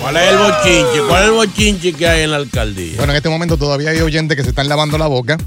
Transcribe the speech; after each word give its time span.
¿Cuál 0.00 0.16
es 0.16 0.22
el 0.32 0.38
bochinche? 0.38 1.00
¿Cuál 1.08 1.22
es 1.22 1.28
el 1.28 1.34
bochinche 1.34 1.92
que 1.92 2.08
hay 2.08 2.22
en 2.22 2.30
la 2.30 2.36
alcaldía? 2.38 2.96
Bueno, 2.96 3.12
en 3.12 3.16
este 3.16 3.28
momento 3.28 3.56
todavía 3.56 3.90
hay 3.90 4.00
oyentes 4.00 4.36
que 4.36 4.42
se 4.42 4.48
están 4.50 4.68
lavando 4.68 4.96
la 4.98 5.06
boca. 5.06 5.36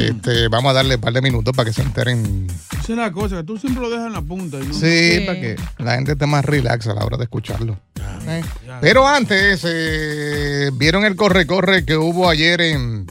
Este, 0.00 0.48
vamos 0.48 0.70
a 0.70 0.74
darle 0.74 0.94
un 0.96 1.00
par 1.00 1.12
de 1.12 1.20
minutos 1.20 1.54
para 1.54 1.68
que 1.68 1.74
se 1.74 1.82
enteren. 1.82 2.46
Esa 2.72 2.92
es 2.92 2.98
la 2.98 3.12
cosa, 3.12 3.36
que 3.38 3.44
tú 3.44 3.58
siempre 3.58 3.82
lo 3.82 3.90
dejas 3.90 4.06
en 4.06 4.12
la 4.14 4.22
punta. 4.22 4.58
y 4.58 4.66
no- 4.66 4.74
Sí, 4.74 5.20
para 5.26 5.40
que 5.40 5.56
la 5.78 5.94
gente 5.96 6.12
esté 6.12 6.26
más 6.26 6.44
relax 6.44 6.86
a 6.86 6.94
la 6.94 7.04
hora 7.04 7.16
de 7.18 7.24
escucharlo. 7.24 7.78
Eh, 8.26 8.42
Pero 8.80 9.06
antes, 9.06 9.60
eh, 9.64 10.70
¿vieron 10.74 11.04
el 11.04 11.16
corre-corre 11.16 11.84
que 11.84 11.96
hubo 11.96 12.28
ayer 12.28 12.60
en, 12.62 13.06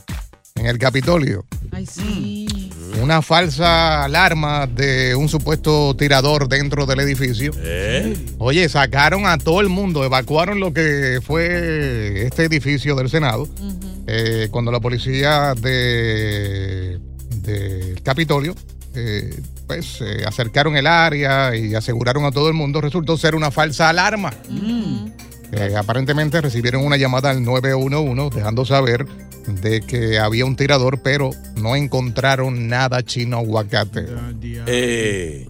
en 0.55 0.65
el 0.65 0.77
Capitolio? 0.79 1.45
Ay, 1.71 1.85
sí. 1.85 2.47
Una 3.01 3.21
falsa 3.21 4.03
alarma 4.03 4.67
de 4.67 5.15
un 5.15 5.29
supuesto 5.29 5.95
tirador 5.95 6.47
dentro 6.47 6.85
del 6.85 6.99
edificio. 6.99 7.51
¿Eh? 7.57 8.15
Oye, 8.37 8.67
sacaron 8.69 9.25
a 9.25 9.37
todo 9.37 9.61
el 9.61 9.69
mundo, 9.69 10.03
evacuaron 10.03 10.59
lo 10.59 10.73
que 10.73 11.19
fue 11.23 12.25
este 12.25 12.45
edificio 12.45 12.95
del 12.95 13.09
Senado. 13.09 13.47
Eh, 14.07 14.47
cuando 14.51 14.71
la 14.71 14.79
policía 14.79 15.53
de 15.55 16.99
del 17.43 18.01
Capitolio 18.03 18.55
eh, 18.95 19.39
pues 19.67 20.01
eh, 20.01 20.23
acercaron 20.25 20.75
el 20.75 20.87
área 20.87 21.55
y 21.55 21.75
aseguraron 21.75 22.25
a 22.25 22.31
todo 22.31 22.47
el 22.47 22.55
mundo, 22.55 22.81
resultó 22.81 23.17
ser 23.17 23.35
una 23.35 23.51
falsa 23.51 23.89
alarma. 23.89 24.33
Eh, 25.51 25.73
aparentemente 25.75 26.39
recibieron 26.41 26.85
una 26.85 26.97
llamada 26.97 27.31
al 27.31 27.43
911 27.43 28.35
dejando 28.35 28.65
saber 28.65 29.05
de 29.47 29.81
que 29.81 30.19
había 30.19 30.45
un 30.45 30.55
tirador, 30.55 31.01
pero 31.01 31.31
no 31.55 31.75
encontraron 31.75 32.67
nada 32.67 33.01
chino 33.03 33.37
aguacate. 33.37 34.05
Eh, 34.67 35.49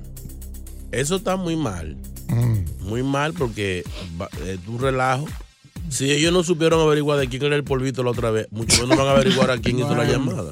eso 0.91 1.17
está 1.17 1.35
muy 1.35 1.55
mal. 1.57 1.97
Mm. 2.29 2.85
Muy 2.88 3.03
mal 3.03 3.33
porque 3.33 3.83
es 4.47 4.59
un 4.67 4.79
relajo. 4.79 5.25
Si 5.89 6.11
ellos 6.11 6.31
no 6.31 6.43
supieron 6.43 6.79
averiguar 6.81 7.19
de 7.19 7.27
quién 7.27 7.43
era 7.43 7.55
el 7.55 7.63
polvito 7.63 8.03
la 8.03 8.11
otra 8.11 8.29
vez, 8.31 8.47
mucho 8.51 8.81
menos 8.83 8.97
van 8.97 9.07
a 9.07 9.11
averiguar 9.11 9.51
a 9.51 9.57
quién 9.57 9.79
hizo 9.79 9.95
la 9.95 10.05
llamada. 10.05 10.51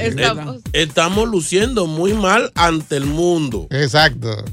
Estamos- 0.00 0.60
Estamos 0.72 1.28
luciendo 1.28 1.86
muy 1.86 2.12
mal 2.12 2.50
ante 2.54 2.96
el 2.96 3.06
mundo. 3.06 3.68
Exacto. 3.70 4.44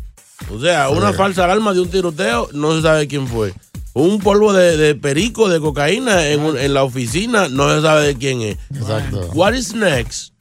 O 0.53 0.59
sea, 0.59 0.89
una 0.89 1.13
falsa 1.13 1.43
alarma 1.43 1.73
de 1.73 1.81
un 1.81 1.89
tiroteo, 1.89 2.49
no 2.53 2.75
se 2.75 2.81
sabe 2.81 3.07
quién 3.07 3.27
fue. 3.27 3.53
Un 3.93 4.19
polvo 4.19 4.53
de, 4.53 4.77
de 4.77 4.95
perico, 4.95 5.49
de 5.49 5.59
cocaína 5.59 6.27
en 6.27 6.73
la 6.73 6.83
oficina, 6.83 7.49
no 7.49 7.73
se 7.75 7.81
sabe 7.81 8.07
de 8.07 8.17
quién 8.17 8.41
es. 8.41 8.57
Exacto. 8.73 9.29
What 9.33 9.53
is 9.53 9.73
next? 9.73 10.33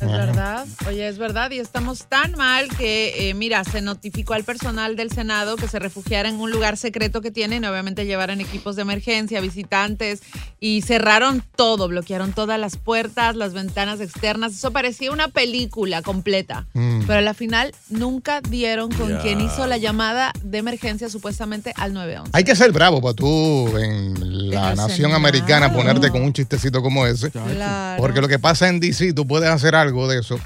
Es 0.00 0.08
verdad, 0.08 0.66
oye, 0.88 1.08
es 1.08 1.16
verdad, 1.18 1.50
y 1.50 1.58
estamos 1.58 2.06
tan 2.06 2.32
mal 2.32 2.68
que, 2.76 3.30
eh, 3.30 3.34
mira, 3.34 3.64
se 3.64 3.80
notificó 3.80 4.34
al 4.34 4.44
personal 4.44 4.94
del 4.94 5.10
Senado 5.10 5.56
que 5.56 5.68
se 5.68 5.78
refugiara 5.78 6.28
en 6.28 6.36
un 6.36 6.50
lugar 6.50 6.76
secreto 6.76 7.22
que 7.22 7.30
tienen, 7.30 7.64
obviamente 7.64 8.04
llevaran 8.04 8.40
equipos 8.42 8.76
de 8.76 8.82
emergencia, 8.82 9.40
visitantes, 9.40 10.20
y 10.60 10.82
cerraron 10.82 11.42
todo, 11.56 11.88
bloquearon 11.88 12.32
todas 12.34 12.60
las 12.60 12.76
puertas, 12.76 13.36
las 13.36 13.54
ventanas 13.54 14.00
externas, 14.00 14.52
eso 14.52 14.70
parecía 14.70 15.10
una 15.12 15.28
película 15.28 16.02
completa, 16.02 16.66
Mm. 16.74 17.02
pero 17.06 17.18
a 17.20 17.22
la 17.22 17.32
final 17.34 17.72
nunca 17.88 18.40
dieron 18.42 18.90
con 18.92 19.08
Ya. 19.08 19.18
quien 19.20 19.40
hizo 19.40 19.66
la 19.66 19.78
llamada 19.78 20.32
de 20.42 20.58
emergencia 20.58 21.08
supuestamente 21.08 21.72
al 21.76 21.94
911. 21.94 22.30
Hay 22.34 22.44
que 22.44 22.54
ser 22.54 22.70
bravo 22.72 23.00
para 23.00 23.14
tú 23.14 23.76
en 23.78 24.50
la 24.50 24.70
En 24.72 24.76
nación 24.76 24.96
Senado. 24.96 25.16
americana 25.16 25.72
ponerte 25.72 26.10
con 26.10 26.22
un 26.22 26.32
chistecito 26.34 26.82
como 26.82 27.06
ese. 27.06 27.30
Claro. 27.30 28.02
Porque 28.02 28.20
lo 28.20 28.28
que 28.28 28.38
pasa 28.38 28.68
en 28.68 28.78
DC, 28.78 29.12
tú 29.14 29.26
puedes 29.26 29.48
hacer 29.48 29.74
algo 29.74 29.85
de 29.92 30.20
eso, 30.20 30.38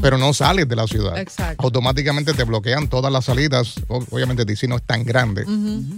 pero 0.00 0.18
no 0.18 0.32
sales 0.32 0.68
de 0.68 0.76
la 0.76 0.86
ciudad. 0.86 1.18
Exacto. 1.18 1.64
Automáticamente 1.64 2.34
te 2.34 2.44
bloquean 2.44 2.88
todas 2.88 3.12
las 3.12 3.24
salidas. 3.24 3.74
Obviamente 3.88 4.44
DC 4.44 4.68
no 4.68 4.76
es 4.76 4.82
tan 4.82 5.04
grande, 5.04 5.44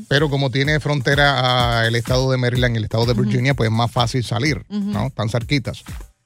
pero 0.08 0.30
como 0.30 0.50
tiene 0.50 0.80
frontera 0.80 1.80
al 1.80 1.94
estado 1.94 2.30
de 2.30 2.36
Maryland 2.36 2.74
y 2.74 2.78
el 2.78 2.84
estado 2.84 3.06
de 3.06 3.14
Virginia, 3.14 3.54
pues 3.54 3.68
es 3.68 3.74
más 3.74 3.90
fácil 3.90 4.24
salir. 4.24 4.64
¿no? 4.68 5.06
Están 5.06 5.28
cerquitas. 5.28 5.82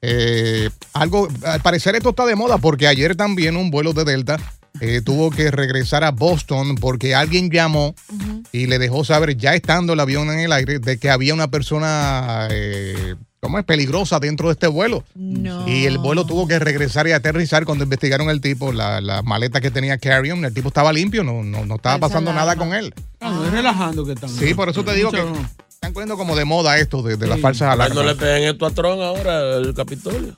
Eh, 0.06 0.68
algo, 0.92 1.28
al 1.46 1.62
parecer 1.62 1.94
esto 1.94 2.10
está 2.10 2.26
de 2.26 2.36
moda 2.36 2.58
porque 2.58 2.86
ayer 2.86 3.16
también 3.16 3.56
un 3.56 3.70
vuelo 3.70 3.94
de 3.94 4.04
Delta 4.04 4.38
eh, 4.80 5.00
tuvo 5.02 5.30
que 5.30 5.52
regresar 5.52 6.02
a 6.02 6.10
Boston 6.10 6.74
porque 6.74 7.14
alguien 7.14 7.48
llamó 7.48 7.94
y 8.50 8.66
le 8.66 8.78
dejó 8.78 9.04
saber, 9.04 9.36
ya 9.36 9.54
estando 9.54 9.92
el 9.92 10.00
avión 10.00 10.30
en 10.30 10.40
el 10.40 10.52
aire, 10.52 10.80
de 10.80 10.98
que 10.98 11.10
había 11.10 11.32
una 11.32 11.48
persona, 11.48 12.48
eh, 12.50 13.14
¿cómo 13.44 13.58
es? 13.58 13.64
Peligrosa 13.64 14.18
dentro 14.18 14.48
de 14.48 14.52
este 14.54 14.66
vuelo. 14.66 15.04
No. 15.14 15.68
Y 15.68 15.84
el 15.84 15.98
vuelo 15.98 16.24
tuvo 16.24 16.48
que 16.48 16.58
regresar 16.58 17.06
y 17.06 17.12
aterrizar 17.12 17.64
cuando 17.66 17.84
investigaron 17.84 18.30
el 18.30 18.40
tipo, 18.40 18.72
la, 18.72 19.00
la 19.02 19.22
maleta 19.22 19.60
que 19.60 19.70
tenía 19.70 19.98
carry-on, 19.98 20.44
el 20.44 20.54
tipo 20.54 20.68
estaba 20.68 20.92
limpio, 20.92 21.22
no, 21.22 21.42
no, 21.42 21.66
no 21.66 21.74
estaba 21.76 21.98
pasando 21.98 22.32
nada 22.32 22.56
con 22.56 22.72
él. 22.72 22.94
Ah, 23.20 23.30
no, 23.30 23.44
es 23.44 23.52
relajando 23.52 24.04
que 24.06 24.12
están. 24.12 24.30
Sí, 24.30 24.54
por 24.54 24.68
eso 24.70 24.82
te 24.82 24.94
digo 24.94 25.10
que 25.10 25.22
están 25.68 25.92
poniendo 25.92 26.16
como 26.16 26.34
de 26.34 26.44
moda 26.46 26.78
esto 26.78 27.02
de, 27.02 27.16
de 27.18 27.26
las 27.26 27.40
falsas 27.40 27.68
Ay, 27.70 27.76
No 27.76 27.84
alarmas. 27.84 28.06
le 28.06 28.14
peguen 28.14 28.48
esto 28.48 28.64
a 28.66 28.70
Tron 28.70 29.02
ahora, 29.02 29.56
el 29.58 29.74
Capitolio. 29.74 30.36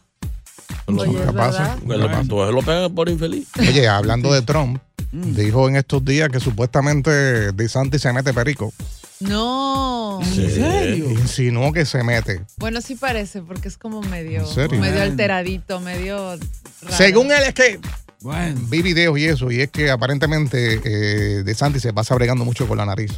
Oye, 0.87 1.13
¿Qué 1.13 1.23
es 1.25 1.33
pasa? 1.33 1.77
Que 1.81 1.97
lo, 1.97 2.53
lo 2.53 2.63
pegan 2.63 2.95
por 2.95 3.09
infeliz. 3.09 3.49
Oye, 3.59 3.89
hablando 3.89 4.33
de 4.33 4.43
Trump, 4.43 4.81
dijo 5.13 5.69
en 5.69 5.77
estos 5.77 6.05
días 6.05 6.29
que 6.29 6.39
supuestamente 6.41 7.53
DeSantis 7.53 8.03
se 8.03 8.13
mete 8.13 8.33
perico. 8.33 8.73
No. 9.21 10.21
¿En 10.23 10.51
serio? 10.51 11.11
Insinuó 11.11 11.73
que 11.73 11.85
se 11.87 12.03
mete. 12.03 12.43
Bueno, 12.59 12.81
sí 12.81 12.95
parece, 12.97 13.41
porque 13.43 13.69
es 13.69 13.79
como 13.79 14.01
medio, 14.03 14.41
¿En 14.41 14.47
serio? 14.47 14.79
medio 14.79 14.95
Bueno. 14.95 15.11
alteradito, 15.11 15.81
medio 15.81 16.37
raro. 16.83 16.97
Según 16.97 17.31
él 17.33 17.43
es 17.47 17.55
que 17.55 17.79
Bueno. 18.21 18.61
vi 18.69 18.83
videos 18.83 19.19
y 19.19 19.25
eso, 19.27 19.51
y 19.51 19.61
es 19.63 19.71
que 19.71 19.91
aparentemente 19.91 20.81
eh, 20.85 21.43
DeSantis 21.45 21.83
se 21.83 21.93
pasa 21.93 22.15
bregando 22.15 22.45
mucho 22.45 22.67
con 22.69 22.77
la 22.79 22.85
nariz. 22.87 23.13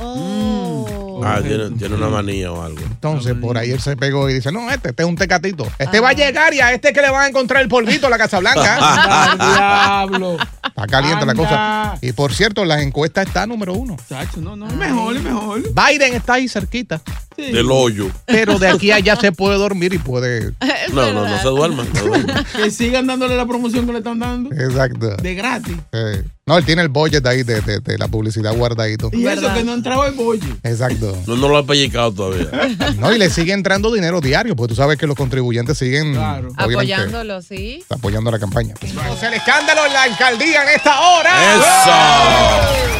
Oh. 0.00 0.81
Ah, 1.24 1.40
tiene, 1.42 1.70
tiene 1.70 1.94
una 1.94 2.08
manía 2.08 2.52
o 2.52 2.62
algo. 2.62 2.80
Entonces, 2.80 3.34
por 3.34 3.58
ahí 3.58 3.70
él 3.70 3.80
se 3.80 3.96
pegó 3.96 4.28
y 4.30 4.34
dice, 4.34 4.52
no, 4.52 4.70
este, 4.70 4.90
este 4.90 5.02
es 5.02 5.08
un 5.08 5.16
tecatito. 5.16 5.66
Este 5.78 6.00
va 6.00 6.10
a 6.10 6.12
llegar 6.12 6.54
y 6.54 6.60
a 6.60 6.72
este 6.72 6.92
que 6.92 7.00
le 7.00 7.10
van 7.10 7.22
a 7.22 7.28
encontrar 7.28 7.62
el 7.62 7.68
polvito 7.68 8.06
a 8.06 8.10
la 8.10 8.18
Casa 8.18 8.38
Blanca. 8.38 9.36
diablo. 9.36 10.36
Está 10.64 10.86
caliente 10.86 11.26
la 11.26 11.34
cosa. 11.34 11.98
Y 12.00 12.12
por 12.12 12.32
cierto, 12.32 12.64
la 12.64 12.82
encuesta 12.82 13.22
está 13.22 13.46
número 13.46 13.74
uno. 13.74 13.96
Chacho, 14.08 14.40
no, 14.40 14.56
no, 14.56 14.68
es 14.68 14.74
mejor, 14.74 15.16
es 15.16 15.22
mejor. 15.22 15.62
Biden 15.62 16.14
está 16.14 16.34
ahí 16.34 16.48
cerquita. 16.48 17.00
Del 17.36 17.70
hoyo. 17.70 18.10
Pero 18.26 18.58
de 18.58 18.68
aquí 18.68 18.90
a 18.90 18.96
allá 18.96 19.16
se 19.16 19.32
puede 19.32 19.56
dormir 19.58 19.92
y 19.94 19.98
puede. 19.98 20.52
No, 20.92 21.10
no, 21.12 21.26
no 21.26 21.38
se 21.38 21.48
duerman. 21.48 21.88
no 21.94 22.00
duerman. 22.02 22.44
Que 22.54 22.70
sigan 22.70 23.06
dándole 23.06 23.36
la 23.36 23.46
promoción 23.46 23.86
que 23.86 23.92
le 23.92 23.98
están 23.98 24.18
dando. 24.18 24.50
Exacto. 24.52 25.16
De 25.16 25.34
gratis. 25.34 25.76
Eh, 25.92 26.22
no, 26.52 26.58
él 26.58 26.64
tiene 26.66 26.82
el 26.82 26.88
budget 26.88 27.24
ahí 27.26 27.42
de, 27.42 27.60
de- 27.62 27.80
de 27.80 27.96
la 27.98 28.08
publicidad 28.08 28.54
guardadito. 28.54 29.08
Y 29.12 29.26
eso 29.26 29.52
que 29.54 29.64
no 29.64 29.72
entraba 29.74 30.06
el 30.08 30.14
bollo. 30.14 30.46
Exacto. 30.62 31.16
No, 31.26 31.36
no 31.36 31.48
lo 31.48 31.56
ha 31.56 31.64
pellizcado 31.66 32.12
todavía. 32.12 32.48
No, 32.98 33.12
y 33.12 33.18
le 33.18 33.30
sigue 33.30 33.52
entrando 33.52 33.90
dinero 33.92 34.20
diario, 34.20 34.54
porque 34.54 34.74
tú 34.74 34.76
sabes 34.76 34.98
que 34.98 35.06
los 35.06 35.16
contribuyentes 35.16 35.78
siguen 35.78 36.16
Apoyándolo, 36.56 37.40
sí. 37.42 37.82
apoyando 37.88 38.30
la 38.30 38.38
campaña. 38.38 38.74
Entonces, 38.80 39.22
el 39.22 39.34
escándalo 39.34 39.86
en 39.86 39.92
la 39.92 40.02
alcaldía 40.04 40.62
en 40.64 40.68
esta 40.76 41.00
hora. 41.00 41.32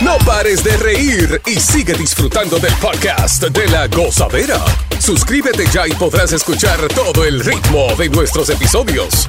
No 0.01 0.17
pares 0.25 0.65
de 0.65 0.77
reír 0.79 1.41
y 1.47 1.61
sigue 1.61 1.95
disfrutando 1.95 2.59
del 2.59 2.73
podcast 2.75 3.43
de 3.45 3.69
la 3.69 3.87
gozadera. 3.89 4.59
Suscríbete 4.99 5.65
ya 5.73 5.87
y 5.87 5.93
podrás 5.93 6.33
escuchar 6.33 6.79
todo 6.95 7.25
el 7.25 7.41
ritmo 7.45 7.95
de 7.99 8.09
nuestros 8.09 8.49
episodios. 8.51 9.29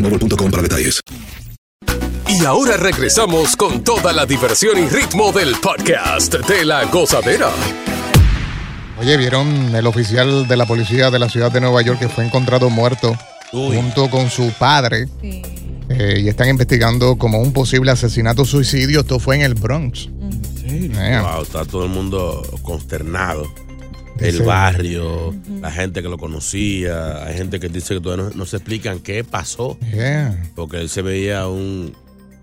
boostmobile.com 0.00 0.50
para 0.50 0.62
detalles. 0.62 1.00
Y 2.28 2.44
ahora 2.44 2.76
regresamos 2.76 3.56
con 3.56 3.82
toda 3.84 4.12
la 4.12 4.26
diversión 4.26 4.78
y 4.78 4.88
ritmo 4.88 5.32
del 5.32 5.54
podcast 5.56 6.34
de 6.34 6.64
la 6.64 6.84
gozadera. 6.86 7.50
Oye, 8.98 9.16
¿vieron 9.16 9.74
el 9.74 9.86
oficial 9.86 10.48
de 10.48 10.56
la 10.56 10.66
policía 10.66 11.10
de 11.10 11.18
la 11.18 11.28
ciudad 11.28 11.52
de 11.52 11.60
Nueva 11.60 11.82
York 11.82 12.00
que 12.00 12.08
fue 12.08 12.24
encontrado 12.24 12.68
muerto 12.70 13.16
junto 13.52 14.10
con 14.10 14.28
su 14.28 14.50
padre? 14.58 15.08
Eh, 15.88 16.20
y 16.24 16.28
están 16.28 16.48
investigando 16.48 17.16
como 17.16 17.38
un 17.38 17.52
posible 17.52 17.92
asesinato 17.92 18.44
suicidio. 18.44 19.00
Esto 19.00 19.20
fue 19.20 19.36
en 19.36 19.42
el 19.42 19.54
Bronx. 19.54 20.08
Wow, 20.10 21.42
está 21.42 21.64
todo 21.64 21.84
el 21.84 21.90
mundo 21.90 22.42
consternado. 22.62 23.46
El 24.20 24.42
barrio, 24.42 25.34
la 25.60 25.70
gente 25.70 26.02
que 26.02 26.08
lo 26.08 26.16
conocía, 26.18 27.24
hay 27.24 27.36
gente 27.36 27.60
que 27.60 27.68
dice 27.68 27.94
que 27.94 28.00
todavía 28.00 28.24
no, 28.26 28.30
no 28.34 28.46
se 28.46 28.56
explican 28.56 28.98
qué 29.00 29.24
pasó. 29.24 29.78
yeah. 29.92 30.50
Porque 30.54 30.80
él 30.80 30.88
se 30.88 31.02
veía 31.02 31.46
un- 31.48 31.92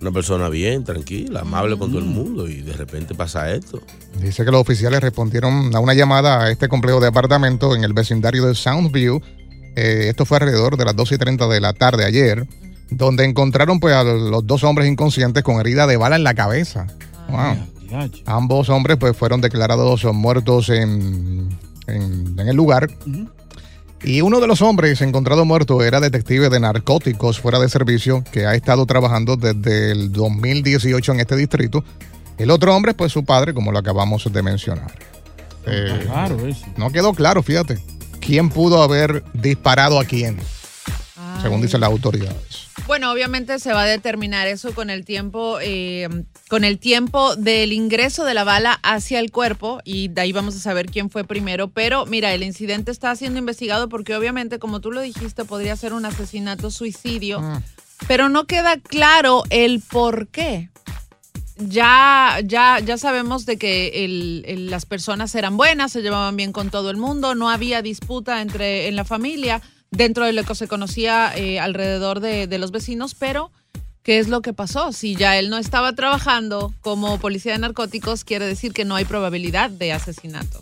una 0.01 0.11
persona 0.11 0.49
bien, 0.49 0.83
tranquila, 0.83 1.41
amable 1.41 1.77
con 1.77 1.89
todo 1.89 1.99
el 1.99 2.05
mundo 2.05 2.47
y 2.49 2.61
de 2.61 2.73
repente 2.73 3.15
pasa 3.15 3.49
esto. 3.53 3.81
Dice 4.21 4.43
que 4.43 4.51
los 4.51 4.59
oficiales 4.59 4.99
respondieron 4.99 5.73
a 5.73 5.79
una 5.79 5.93
llamada 5.93 6.43
a 6.43 6.51
este 6.51 6.67
complejo 6.67 6.99
de 6.99 7.07
apartamentos 7.07 7.75
en 7.77 7.85
el 7.85 7.93
vecindario 7.93 8.45
de 8.45 8.53
Soundview. 8.53 9.21
Eh, 9.77 10.07
esto 10.09 10.25
fue 10.25 10.37
alrededor 10.37 10.75
de 10.77 10.83
las 10.85 10.95
2 10.95 11.13
y 11.13 11.17
30 11.17 11.47
de 11.47 11.61
la 11.61 11.71
tarde 11.73 12.03
ayer, 12.05 12.45
donde 12.89 13.23
encontraron 13.23 13.79
pues 13.79 13.95
a 13.95 14.03
los 14.03 14.45
dos 14.45 14.63
hombres 14.65 14.89
inconscientes 14.89 15.41
con 15.41 15.59
herida 15.61 15.87
de 15.87 15.95
bala 15.95 16.17
en 16.17 16.23
la 16.25 16.33
cabeza. 16.33 16.85
Wow. 17.29 17.55
Ambos 18.25 18.69
hombres 18.69 18.97
pues 18.97 19.15
fueron 19.15 19.41
declarados 19.41 20.03
muertos 20.13 20.69
en, 20.69 21.49
en- 21.87 22.39
en 22.39 22.47
el 22.47 22.55
lugar. 22.55 22.89
Y 24.03 24.19
uno 24.21 24.41
de 24.41 24.47
los 24.47 24.61
hombres 24.61 25.01
encontrado 25.01 25.45
muerto 25.45 25.81
era 25.81 26.01
detective 26.01 26.49
de 26.49 26.59
narcóticos 26.59 27.39
fuera 27.39 27.57
de 27.59 27.69
servicio 27.69 28.23
que 28.31 28.45
ha 28.45 28.53
estado 28.53 28.85
trabajando 28.85 29.37
desde 29.37 29.91
el 29.91 30.11
2018 30.11 31.13
en 31.13 31.19
este 31.21 31.35
distrito. 31.37 31.83
El 32.37 32.51
otro 32.51 32.75
hombre, 32.75 32.93
pues 32.93 33.11
su 33.13 33.23
padre, 33.23 33.53
como 33.53 33.71
lo 33.71 33.79
acabamos 33.79 34.27
de 34.31 34.43
mencionar. 34.43 34.91
Eh, 35.65 36.01
Claro, 36.05 36.45
eso. 36.45 36.65
no 36.75 36.91
quedó 36.91 37.13
claro, 37.13 37.41
fíjate, 37.43 37.79
quién 38.19 38.49
pudo 38.49 38.83
haber 38.83 39.23
disparado 39.33 39.97
a 39.99 40.03
quién, 40.03 40.37
según 41.41 41.61
dicen 41.61 41.81
las 41.81 41.89
autoridades. 41.89 42.67
Bueno, 42.87 43.11
obviamente 43.11 43.59
se 43.59 43.71
va 43.71 43.83
a 43.83 43.85
determinar 43.85 44.47
eso 44.47 44.73
con 44.73 44.89
el 44.89 45.05
tiempo, 45.05 45.57
eh, 45.61 46.09
con 46.49 46.63
el 46.63 46.79
tiempo 46.79 47.35
del 47.35 47.71
ingreso 47.71 48.25
de 48.25 48.33
la 48.33 48.43
bala 48.43 48.79
hacia 48.83 49.19
el 49.19 49.31
cuerpo 49.31 49.79
y 49.85 50.09
de 50.09 50.21
ahí 50.21 50.31
vamos 50.33 50.55
a 50.55 50.59
saber 50.59 50.87
quién 50.87 51.09
fue 51.09 51.23
primero. 51.23 51.69
Pero 51.69 52.05
mira, 52.05 52.33
el 52.33 52.43
incidente 52.43 52.91
está 52.91 53.15
siendo 53.15 53.39
investigado 53.39 53.87
porque 53.89 54.15
obviamente, 54.15 54.59
como 54.59 54.81
tú 54.81 54.91
lo 54.91 55.01
dijiste, 55.01 55.45
podría 55.45 55.75
ser 55.75 55.93
un 55.93 56.05
asesinato 56.05 56.71
suicidio, 56.71 57.41
pero 58.07 58.27
no 58.29 58.45
queda 58.45 58.77
claro 58.77 59.43
el 59.49 59.79
por 59.81 60.27
qué. 60.27 60.69
Ya, 61.57 62.39
ya, 62.43 62.79
ya 62.79 62.97
sabemos 62.97 63.45
de 63.45 63.57
que 63.57 64.03
el- 64.05 64.43
el- 64.47 64.69
las 64.71 64.85
personas 64.87 65.33
eran 65.35 65.55
buenas, 65.55 65.91
se 65.91 66.01
llevaban 66.01 66.35
bien 66.35 66.51
con 66.51 66.71
todo 66.71 66.89
el 66.89 66.97
mundo, 66.97 67.35
no 67.35 67.49
había 67.49 67.83
disputa 67.83 68.41
entre 68.41 68.87
en 68.87 68.95
la 68.95 69.05
familia, 69.05 69.61
dentro 69.95 70.25
de 70.25 70.33
lo 70.33 70.43
que 70.43 70.55
se 70.55 70.67
conocía 70.67 71.31
eh, 71.35 71.59
alrededor 71.59 72.19
de, 72.19 72.47
de 72.47 72.57
los 72.57 72.71
vecinos, 72.71 73.15
pero 73.15 73.51
¿qué 74.03 74.19
es 74.19 74.27
lo 74.27 74.41
que 74.41 74.53
pasó? 74.53 74.91
Si 74.91 75.15
ya 75.15 75.37
él 75.37 75.49
no 75.49 75.57
estaba 75.57 75.93
trabajando 75.93 76.73
como 76.81 77.17
policía 77.19 77.53
de 77.53 77.59
narcóticos, 77.59 78.23
quiere 78.23 78.45
decir 78.45 78.73
que 78.73 78.85
no 78.85 78.95
hay 78.95 79.05
probabilidad 79.05 79.69
de 79.69 79.93
asesinato. 79.93 80.61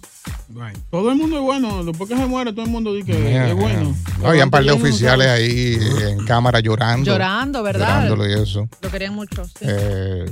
Todo 0.90 1.12
el 1.12 1.18
mundo 1.18 1.38
es 1.38 1.42
bueno. 1.44 1.84
Después 1.86 2.10
que 2.10 2.18
se 2.18 2.26
muere, 2.26 2.52
todo 2.52 2.66
el 2.66 2.72
mundo 2.72 2.94
dice 2.94 3.14
que 3.14 3.22
Yeah, 3.32 3.48
es 3.50 3.56
bueno. 3.56 3.96
yeah. 4.20 4.30
Había 4.30 4.44
un 4.44 4.52
par 4.52 4.64
de 4.64 4.68
no 4.72 4.76
oficiales 4.76 5.28
ahí 5.28 5.78
en 6.10 6.26
cámara 6.26 6.60
llorando. 6.60 7.10
Llorando, 7.10 7.64
¿verdad? 7.64 8.04
Llorándolo 8.10 8.30
y 8.30 8.34
eso. 8.34 8.68
Lo 8.82 8.92
querían 8.92 9.16
mucho. 9.16 9.46
sí. 9.46 9.54
Eh, 9.62 10.26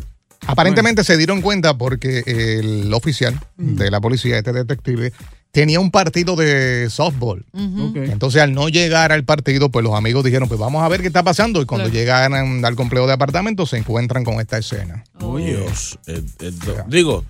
aparentemente 0.46 1.04
se 1.06 1.16
dieron 1.16 1.42
cuenta 1.42 1.78
porque 1.78 2.24
el 2.28 2.94
oficial 2.94 3.40
de 3.56 3.90
la 3.90 4.02
policía, 4.02 4.38
este 4.38 4.52
detective, 4.52 5.14
tenía 5.52 5.80
un 5.80 5.92
partido 5.92 6.36
de 6.36 6.88
softball. 6.90 7.46
Entonces, 7.54 8.42
al 8.42 8.54
no 8.54 8.70
llegar 8.70 9.12
al 9.12 9.24
partido, 9.24 9.70
pues 9.70 9.84
los 9.84 9.94
amigos 9.96 10.24
dijeron, 10.24 10.48
pues 10.48 10.60
vamos 10.60 10.84
a 10.84 10.88
ver 10.88 11.02
qué 11.02 11.08
está 11.08 11.24
pasando. 11.24 11.62
Y 11.62 11.66
cuando 11.66 11.90
Claro. 11.90 12.00
llegan 12.00 12.64
al 12.66 12.76
complejo 12.76 13.08
de 13.08 13.14
apartamentos, 13.14 13.70
se 13.72 13.78
encuentran 13.78 14.24
con 14.24 14.40
esta 14.40 14.58
escena. 14.58 15.04
Dios. 15.38 15.98
eh, 16.08 16.24
eh, 16.40 16.52
Digo, 16.88 17.26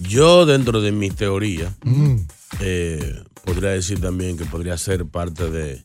yo 0.00 0.46
dentro 0.46 0.80
de 0.80 0.92
mi 0.92 1.10
teoría, 1.10 1.74
eh, 2.60 3.22
podría 3.44 3.70
decir 3.70 4.00
también 4.00 4.36
que 4.38 4.44
podría 4.44 4.76
ser 4.78 5.04
parte 5.06 5.50
de, 5.50 5.82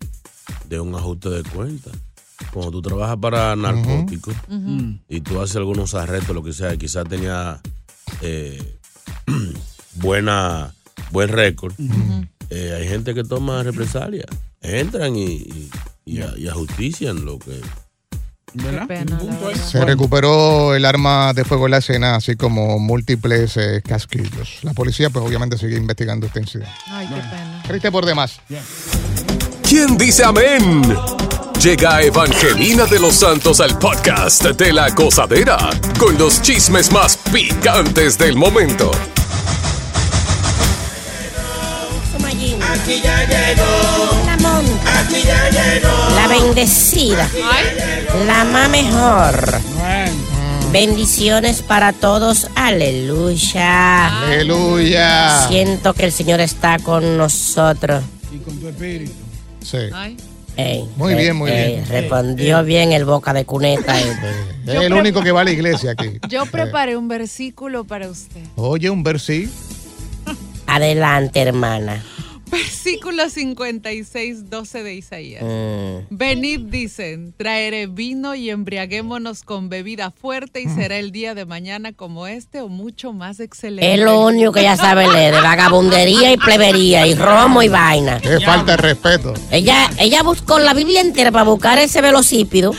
de 0.70 0.80
un 0.80 0.94
ajuste 0.96 1.30
de 1.30 1.44
cuentas. 1.44 1.94
Cuando 2.52 2.72
tú 2.72 2.82
trabajas 2.82 3.18
para 3.18 3.56
narcóticos 3.56 4.36
y 5.08 5.22
tú 5.22 5.40
haces 5.42 5.56
algunos 5.56 5.96
arrestos, 5.96 6.36
lo 6.36 6.44
que 6.44 6.52
sea, 6.54 6.76
quizás 6.78 7.08
tenía 7.08 7.60
eh, 8.22 8.78
buena, 9.96 10.74
buen 11.14 11.30
récord. 11.30 11.74
Eh, 12.50 12.76
hay 12.78 12.88
gente 12.88 13.14
que 13.14 13.24
toma 13.24 13.64
represalias. 13.64 14.26
Entran 14.62 15.16
y, 15.16 15.26
y, 15.26 15.70
y 16.06 16.22
a- 16.22 16.34
y 16.38 16.48
ajustician 16.48 17.24
lo 17.26 17.40
que... 17.40 17.62
¿Verdad? 18.56 18.86
pena. 18.88 19.20
Se 19.56 19.84
recuperó 19.84 20.76
el 20.76 20.86
arma 20.86 21.34
de 21.34 21.44
fuego 21.44 21.66
en 21.66 21.72
la 21.72 21.78
escena, 21.80 22.16
así 22.18 22.36
como 22.36 22.78
múltiples 22.78 23.58
eh, 23.58 23.82
casquillos. 23.84 24.60
La 24.62 24.74
policía, 24.74 25.10
pues 25.10 25.26
obviamente 25.26 25.58
sigue 25.58 25.76
investigando 25.76 26.28
este 26.28 26.42
incidente. 26.42 26.72
Ay, 26.88 27.08
qué 27.08 27.16
pena. 27.16 27.64
Triste 27.68 27.92
por 27.92 28.06
demás. 28.06 28.40
¿Quién 29.68 29.98
dice 29.98 30.24
amén? 30.24 30.84
Llega 31.64 32.04
Evangelina 32.04 32.86
de 32.86 33.00
los 33.00 33.16
Santos 33.16 33.60
al 33.60 33.80
podcast 33.80 34.44
de 34.46 34.72
la 34.72 34.90
gozadera 34.92 35.58
con 35.98 36.16
los 36.20 36.40
chismes 36.44 36.92
más 36.92 37.18
picantes 37.32 38.20
del 38.20 38.36
momento. 38.36 38.92
Aquí 42.84 43.00
ya 43.02 43.24
llegó. 43.24 44.26
La 44.26 44.38
monta. 44.40 45.00
Aquí 45.00 45.24
ya 45.26 45.50
llegó. 45.50 46.16
La 46.18 46.28
bendecida. 46.28 47.30
La 48.28 48.44
más 48.44 48.70
mejor. 48.70 49.58
Bendiciones 50.74 51.62
para 51.62 51.94
todos. 51.94 52.50
Aleluya. 52.56 54.24
Aleluya. 54.24 55.48
Siento 55.48 55.94
que 55.94 56.04
el 56.04 56.12
Señor 56.12 56.42
está 56.42 56.78
con 56.80 57.18
nosotros. 57.18 58.04
Y 58.34 58.40
con 58.40 58.58
tu 58.60 58.68
espíritu. 58.68 59.14
Sí. 59.62 59.78
Ey, 60.58 60.86
Muy 60.98 61.14
ey, 61.14 61.20
bien, 61.20 61.36
muy 61.38 61.52
ey, 61.52 61.72
bien. 61.76 61.88
Respondió 61.88 62.66
bien 62.66 62.92
el 62.92 63.06
boca 63.06 63.32
de 63.32 63.46
cuneta. 63.46 63.98
Es 63.98 64.12
el 64.68 64.94
único 64.94 65.22
que 65.22 65.32
va 65.32 65.40
a 65.40 65.44
la 65.46 65.52
iglesia 65.52 65.92
aquí. 65.92 66.20
Yo 66.28 66.46
preparé 66.48 66.98
un 66.98 67.08
versículo 67.08 67.86
para 67.86 68.10
usted. 68.10 68.42
Oye, 68.58 68.90
un 68.90 69.04
versículo. 69.04 69.54
Adelante, 70.68 71.40
hermana. 71.42 72.04
Versículo 72.54 73.30
56, 73.30 74.52
12 74.52 74.84
de 74.84 74.94
Isaías. 74.94 75.44
Mm. 75.44 76.16
Venid, 76.16 76.60
dicen, 76.60 77.34
traeré 77.36 77.88
vino 77.88 78.36
y 78.36 78.52
embriaguémonos 78.52 79.42
con 79.42 79.70
bebida 79.70 80.12
fuerte 80.12 80.62
y 80.62 80.70
será 80.70 80.98
el 80.98 81.12
día 81.12 81.34
de 81.34 81.46
mañana 81.46 81.94
como 81.94 82.28
este 82.28 82.62
o 82.62 82.70
mucho 82.70 83.12
más 83.12 83.40
excelente. 83.40 83.92
Es 83.92 84.00
lo 84.00 84.24
único 84.24 84.52
que 84.52 84.60
ella 84.60 84.78
sabe 84.78 85.12
leer, 85.12 85.34
de 85.34 85.42
vagabundería 85.42 86.32
y 86.32 86.38
plebería 86.38 87.08
y 87.08 87.16
romo 87.16 87.64
y 87.64 87.70
vaina. 87.70 88.18
Es 88.18 88.46
falta 88.46 88.74
de 88.74 88.78
respeto. 88.78 89.34
Ella, 89.50 89.90
ella 89.98 90.22
buscó 90.22 90.60
la 90.60 90.76
Biblia 90.76 91.02
entera 91.02 91.32
para 91.32 91.46
buscar 91.46 91.80
ese 91.80 92.02
velocípido 92.02 92.76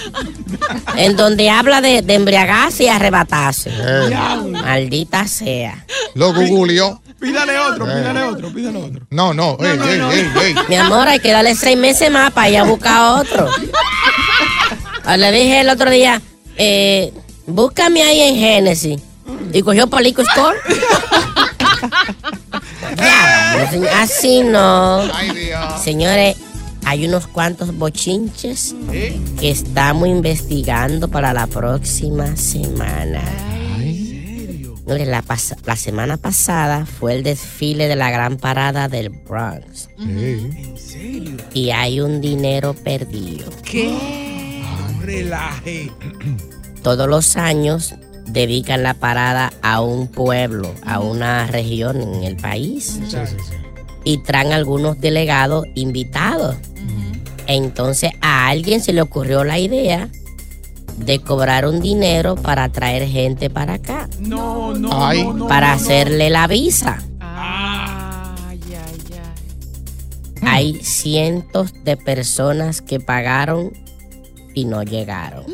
en 0.96 1.16
donde 1.16 1.50
habla 1.50 1.80
de, 1.80 2.02
de 2.02 2.14
embriagarse 2.14 2.84
y 2.84 2.88
arrebatarse. 2.88 3.72
Maldita 4.52 5.26
sea. 5.26 5.84
Lo 6.14 6.32
googleó. 6.32 7.00
Pídale 7.24 7.58
otro, 7.58 7.86
pídale 7.86 8.22
otro, 8.22 8.52
pídale 8.52 8.78
otro. 8.78 9.06
No, 9.08 9.32
no, 9.32 9.56
ey, 9.60 9.78
ey, 9.88 10.00
ey, 10.12 10.30
ey. 10.42 10.54
Mi 10.68 10.76
amor, 10.76 11.08
hay 11.08 11.18
que 11.20 11.32
darle 11.32 11.54
seis 11.54 11.78
meses 11.78 12.10
más 12.10 12.30
para 12.32 12.50
ir 12.50 12.58
a 12.58 12.64
buscar 12.64 13.18
otro. 13.20 13.48
Le 15.16 15.32
dije 15.32 15.60
el 15.60 15.70
otro 15.70 15.90
día, 15.90 16.20
eh, 16.58 17.14
búscame 17.46 18.02
ahí 18.02 18.20
en 18.20 18.36
Génesis. 18.36 19.00
Y 19.54 19.62
cogió 19.62 19.86
Palico 19.86 20.20
Store. 20.20 20.58
Así 23.94 24.42
no. 24.42 25.02
Señores, 25.82 26.36
hay 26.84 27.06
unos 27.06 27.26
cuantos 27.26 27.74
bochinches 27.74 28.74
que 29.40 29.50
estamos 29.50 30.08
investigando 30.08 31.08
para 31.08 31.32
la 31.32 31.46
próxima 31.46 32.36
semana. 32.36 33.22
La, 34.86 35.22
pas- 35.22 35.56
la 35.64 35.76
semana 35.76 36.16
pasada 36.18 36.84
fue 36.84 37.14
el 37.14 37.22
desfile 37.22 37.88
de 37.88 37.96
la 37.96 38.10
gran 38.10 38.36
parada 38.36 38.88
del 38.88 39.08
Bronx. 39.08 39.88
Y 41.54 41.70
hay 41.70 42.00
un 42.00 42.20
dinero 42.20 42.74
perdido. 42.74 43.50
¿Qué? 43.62 44.62
Relaje. 45.00 45.90
Todos 46.82 47.08
los 47.08 47.36
años 47.36 47.94
dedican 48.26 48.82
la 48.82 48.94
parada 48.94 49.52
a 49.62 49.80
un 49.80 50.06
pueblo, 50.08 50.74
a 50.84 51.00
una 51.00 51.46
región 51.46 52.02
en 52.02 52.24
el 52.24 52.36
país. 52.36 52.98
Y 54.04 54.18
traen 54.18 54.52
algunos 54.52 55.00
delegados 55.00 55.64
invitados. 55.74 56.56
Entonces 57.46 58.12
a 58.20 58.48
alguien 58.48 58.82
se 58.82 58.92
le 58.92 59.00
ocurrió 59.02 59.44
la 59.44 59.58
idea 59.58 60.08
de 60.98 61.18
cobrar 61.20 61.66
un 61.66 61.80
dinero 61.80 62.36
para 62.36 62.68
traer 62.70 63.08
gente 63.08 63.50
para 63.50 63.74
acá, 63.74 64.08
No, 64.20 64.74
no, 64.74 65.06
Ay. 65.06 65.22
no, 65.24 65.32
no, 65.34 65.48
para 65.48 65.68
no, 65.68 65.74
no. 65.76 65.80
hacerle 65.82 66.30
la 66.30 66.46
visa. 66.46 67.02
Ay, 67.20 68.60
ay, 68.70 69.00
ay. 69.12 70.48
Hay 70.48 70.74
cientos 70.82 71.72
de 71.84 71.96
personas 71.96 72.80
que 72.82 73.00
pagaron 73.00 73.72
y 74.54 74.64
no 74.66 74.82
llegaron. 74.82 75.44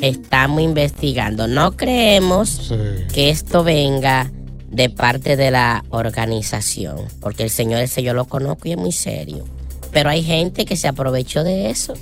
Estamos 0.00 0.60
investigando. 0.62 1.46
No 1.48 1.72
creemos 1.76 2.48
Sí. 2.68 2.74
que 3.12 3.30
esto 3.30 3.62
venga 3.64 4.30
de 4.70 4.90
parte 4.90 5.36
de 5.36 5.50
la 5.50 5.84
organización, 5.90 6.98
porque 7.20 7.44
el 7.44 7.50
señor 7.50 7.80
ese 7.80 8.02
yo 8.02 8.12
lo 8.14 8.24
conozco 8.26 8.68
y 8.68 8.72
es 8.72 8.78
muy 8.78 8.92
serio. 8.92 9.44
Pero 9.92 10.10
hay 10.10 10.22
gente 10.22 10.64
que 10.66 10.76
se 10.76 10.88
aprovechó 10.88 11.44
de 11.44 11.70
eso 11.70 11.94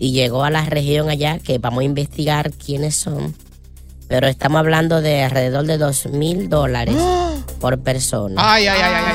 y 0.00 0.10
llegó 0.10 0.42
a 0.42 0.50
la 0.50 0.64
región 0.64 1.08
allá 1.10 1.38
que 1.38 1.58
vamos 1.58 1.82
a 1.82 1.84
investigar 1.84 2.50
quiénes 2.50 2.96
son. 2.96 3.34
Pero 4.08 4.26
estamos 4.26 4.58
hablando 4.58 5.00
de 5.00 5.22
alrededor 5.22 5.66
de 5.66 5.78
dos 5.78 6.06
mil 6.06 6.48
dólares 6.48 6.96
por 7.60 7.78
persona. 7.78 8.54
Ay, 8.54 8.66
ay, 8.66 8.80
ay, 8.82 8.92
ay, 8.96 9.14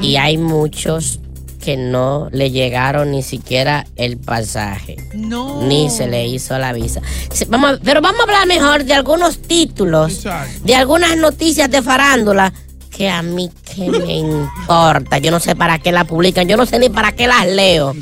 ay. 0.00 0.08
Y 0.08 0.16
hay 0.16 0.36
muchos 0.38 1.20
que 1.62 1.76
no 1.76 2.28
le 2.32 2.50
llegaron 2.50 3.10
ni 3.10 3.22
siquiera 3.22 3.86
el 3.96 4.16
pasaje. 4.16 4.96
No. 5.14 5.62
Ni 5.66 5.90
se 5.90 6.06
le 6.08 6.26
hizo 6.26 6.58
la 6.58 6.72
visa. 6.72 7.02
Se- 7.30 7.44
vamos, 7.44 7.72
a- 7.74 7.78
pero 7.84 8.00
vamos 8.00 8.20
a 8.20 8.22
hablar 8.24 8.46
mejor 8.46 8.84
de 8.84 8.94
algunos 8.94 9.38
títulos, 9.42 10.10
Exacto. 10.14 10.60
de 10.64 10.74
algunas 10.74 11.16
noticias 11.18 11.70
de 11.70 11.82
farándula 11.82 12.52
que 12.90 13.08
a 13.08 13.22
mí 13.22 13.50
que 13.74 13.90
me 13.90 14.14
importa. 14.14 15.18
Yo 15.18 15.30
no 15.30 15.40
sé 15.40 15.56
para 15.56 15.78
qué 15.78 15.92
la 15.92 16.04
publican, 16.04 16.48
yo 16.48 16.56
no 16.56 16.66
sé 16.66 16.78
ni 16.78 16.88
para 16.88 17.12
qué 17.12 17.26
las 17.26 17.46
leo. 17.46 17.94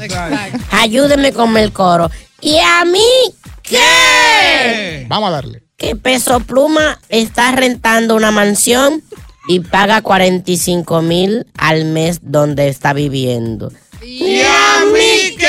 Ayúdenme 0.70 1.32
con 1.32 1.56
el 1.56 1.72
coro. 1.72 2.10
¿Y 2.40 2.58
a 2.58 2.84
mí 2.84 3.00
qué? 3.62 5.06
Vamos 5.08 5.28
a 5.28 5.32
darle. 5.32 5.62
Que 5.76 5.94
Peso 5.94 6.40
Pluma 6.40 6.98
está 7.08 7.52
rentando 7.52 8.16
una 8.16 8.30
mansión 8.30 9.02
y 9.46 9.60
paga 9.60 10.02
45 10.02 11.02
mil 11.02 11.46
al 11.56 11.84
mes 11.84 12.18
donde 12.22 12.68
está 12.68 12.92
viviendo. 12.92 13.72
Y 14.02 14.40
a 14.40 14.84
mí 14.92 15.36
qué? 15.38 15.46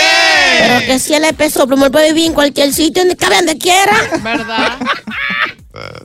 Pero 0.60 0.86
que 0.86 1.00
si 1.00 1.13
él 1.13 1.24
es 1.24 1.34
Peso 1.34 1.65
Pluma, 1.67 1.88
él 1.88 1.91
puede 1.91 2.13
vivir 2.13 2.27
en 2.27 2.34
cualquier 2.34 2.74
sitio, 2.74 3.03
donde 3.03 3.15
cabe 3.15 3.38
donde 3.38 3.58
quiera. 3.58 3.96
¿Verdad? 4.22 4.79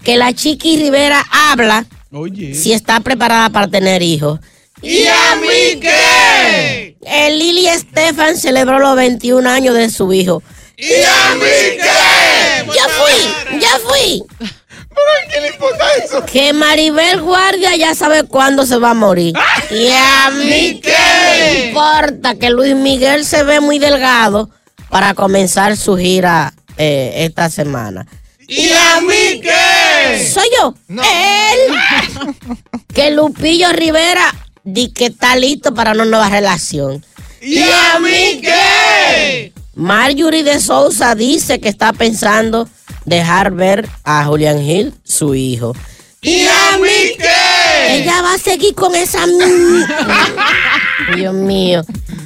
Que 0.03 0.17
la 0.17 0.33
Chiqui 0.33 0.77
Rivera 0.77 1.25
habla 1.31 1.85
Oye. 2.15 2.55
si 2.55 2.73
está 2.73 3.01
preparada 3.01 3.51
para 3.51 3.69
tener 3.69 4.03
hijos. 4.03 4.41
¿Y 4.83 5.07
a 5.07 5.37
mí 5.37 5.81
qué? 5.81 6.97
El 7.01 7.39
Lili 7.39 7.67
Estefan 7.67 8.37
celebró 8.37 8.79
los 8.79 8.95
21 8.97 9.49
años 9.49 9.75
de 9.75 9.91
su 9.91 10.13
hijo. 10.13 10.43
¿Y 10.77 10.85
a 10.85 11.35
mí 11.35 11.41
qué? 11.41 12.67
Ya 12.75 12.89
fui, 12.89 13.59
ya 13.61 13.79
fui. 13.79 14.25
¿Pero 14.39 15.11
a 15.11 15.31
quién 15.31 15.43
le 15.43 15.49
importa 15.49 15.85
eso? 16.05 16.25
Que 16.25 16.53
Maribel 16.53 17.21
Guardia 17.21 17.77
ya 17.77 17.95
sabe 17.95 18.23
cuándo 18.25 18.65
se 18.65 18.77
va 18.79 18.91
a 18.91 18.95
morir. 18.95 19.35
Y 19.71 19.89
a 19.89 20.31
mí 20.31 20.81
qué 20.81 21.67
importa 21.69 22.37
que 22.37 22.51
Luis 22.51 22.77
Miguel 22.77 23.25
se 23.25 23.43
ve 23.43 23.61
muy 23.61 23.79
delgado 23.79 24.51
para 24.89 25.15
comenzar 25.15 25.77
su 25.77 25.97
gira 25.97 26.55
eh, 26.77 27.13
esta 27.25 27.51
semana. 27.51 28.07
¿Y 28.49 28.71
a 28.71 29.01
mí 29.01 29.41
qué? 29.41 30.31
Soy 30.33 30.49
yo. 30.59 30.75
Él. 30.89 32.57
que 32.95 33.11
Lupillo 33.11 33.73
Rivera 33.73 34.35
di 34.65 34.93
que 34.93 35.07
está 35.07 35.37
listo 35.37 35.75
para 35.75 35.93
una 35.93 36.05
nueva 36.05 36.29
relación. 36.29 37.05
¿Y 37.41 37.61
a 37.63 37.99
mí 38.01 38.41
qué? 38.41 39.53
Marjorie 39.75 40.45
de 40.45 40.61
Sousa 40.61 41.15
dice 41.15 41.61
que 41.61 41.69
está 41.69 41.93
pensando 41.93 42.69
dejar 43.05 43.51
ver 43.51 43.89
a 44.05 44.25
Julian 44.25 44.63
Hill, 44.63 44.95
su 45.05 45.35
hijo. 45.35 45.75
¿Y 46.23 46.47
a 46.47 46.79
mí 46.79 47.17
qué? 47.19 47.97
Ella 47.97 48.23
va 48.23 48.35
a 48.35 48.39
seguir 48.39 48.75
con 48.75 48.95
esa... 48.95 49.27
Dios 51.17 51.35
mío. 51.35 51.83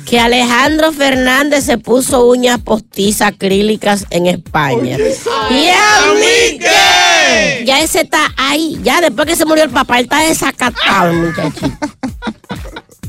Que 0.09 0.19
Alejandro 0.19 0.93
Fernández 0.93 1.65
se 1.65 1.77
puso 1.77 2.25
uñas 2.27 2.61
postizas 2.61 3.29
acrílicas 3.35 4.07
en 4.09 4.27
España. 4.27 4.97
y 5.51 5.69
a 5.69 6.15
mí 6.15 6.59
qué? 6.59 7.65
Ya 7.67 7.81
ese 7.83 8.01
está 8.03 8.33
ahí. 8.39 8.81
Ya 8.83 9.03
después 9.03 9.27
que 9.29 9.37
se 9.37 9.45
murió 9.45 9.65
el 9.65 9.71
papá, 9.71 9.99
él 9.99 10.05
está 10.05 10.21
desacatado, 10.21 11.13
muchachito. 11.13 11.77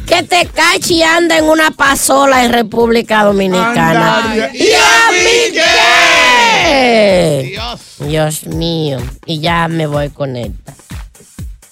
que 0.06 0.24
te 0.24 0.46
cachi 0.48 0.96
y 0.96 1.04
anda 1.04 1.38
en 1.38 1.46
una 1.46 1.72
pasola 1.72 2.44
en 2.44 2.52
República 2.52 3.24
Dominicana. 3.24 4.32
Anda, 4.32 4.50
¿Y 4.54 4.72
a 4.74 5.12
mí 5.12 5.54
qué? 5.54 7.50
Dios. 7.54 7.80
Dios 8.00 8.46
mío. 8.48 8.98
Y 9.26 9.40
ya 9.40 9.70
me 9.70 9.88
voy 9.88 10.10
con 10.10 10.36
esta. 10.36 10.74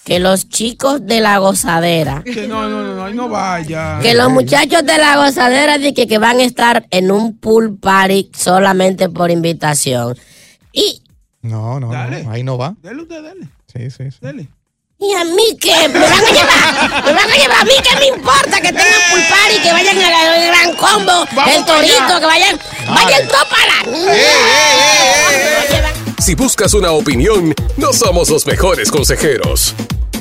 Que 0.07 0.19
los 0.19 0.47
chicos 0.47 1.05
de 1.05 1.19
la 1.19 1.37
gozadera, 1.37 2.23
Que 2.23 2.47
no, 2.47 2.69
no, 2.69 2.81
no, 2.81 2.95
no, 2.95 3.03
ahí 3.03 3.13
no 3.13 3.27
vaya. 3.27 3.99
que 4.01 4.13
los 4.13 4.29
muchachos 4.31 4.85
de 4.85 4.97
la 4.97 5.17
gozadera 5.17 5.77
dicen 5.77 5.93
que, 5.95 6.07
que 6.07 6.17
van 6.17 6.39
a 6.39 6.43
estar 6.43 6.87
en 6.91 7.11
un 7.11 7.37
pool 7.37 7.77
party 7.77 8.31
solamente 8.33 9.09
por 9.09 9.31
invitación. 9.31 10.17
Y, 10.71 11.03
No, 11.41 11.77
no, 11.81 11.91
Dale. 11.91 12.23
no. 12.23 12.31
Ahí 12.31 12.41
no 12.43 12.57
va. 12.57 12.73
Dele 12.81 13.01
usted, 13.01 13.21
dele, 13.21 13.49
Sí, 13.73 13.91
sí, 13.91 14.09
sí. 14.09 14.17
dele. 14.21 14.47
y 14.97 15.13
a 15.13 15.25
mí 15.25 15.57
que 15.59 15.89
me 15.89 15.99
van 15.99 16.13
a 16.13 16.31
llevar, 16.31 17.03
me 17.05 17.11
van 17.13 17.29
a 17.29 17.35
llevar 17.35 17.57
a 17.59 17.65
mí 17.65 17.71
que 17.83 17.99
me 17.99 18.07
importa 18.17 18.61
que 18.61 18.69
tengan 18.69 19.01
pool 19.11 19.21
party, 19.29 19.59
que 19.61 19.71
vayan 19.73 19.97
al 19.97 20.47
gran 20.47 20.75
combo, 20.77 21.25
Vamos 21.35 21.53
el 21.53 21.65
torito, 21.65 22.19
que 22.21 22.25
vayan, 22.25 22.57
vayan 22.87 23.27
todos 23.27 23.45
para 23.49 23.65
la. 23.65 23.97
¡Eh, 23.97 24.15
eh, 24.15 24.21
eh, 24.21 25.67
eh, 25.69 25.83
eh! 25.85 26.13
Si 26.21 26.33
buscas 26.33 26.73
una 26.73 26.91
opinión, 26.93 27.53
no 27.75 27.91
somos 27.91 28.29
los 28.29 28.47
mejores 28.47 28.89
consejeros. 28.89 29.75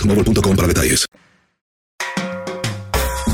boostmobile.com 0.00 0.56
para 0.56 0.68
detalles. 0.68 1.06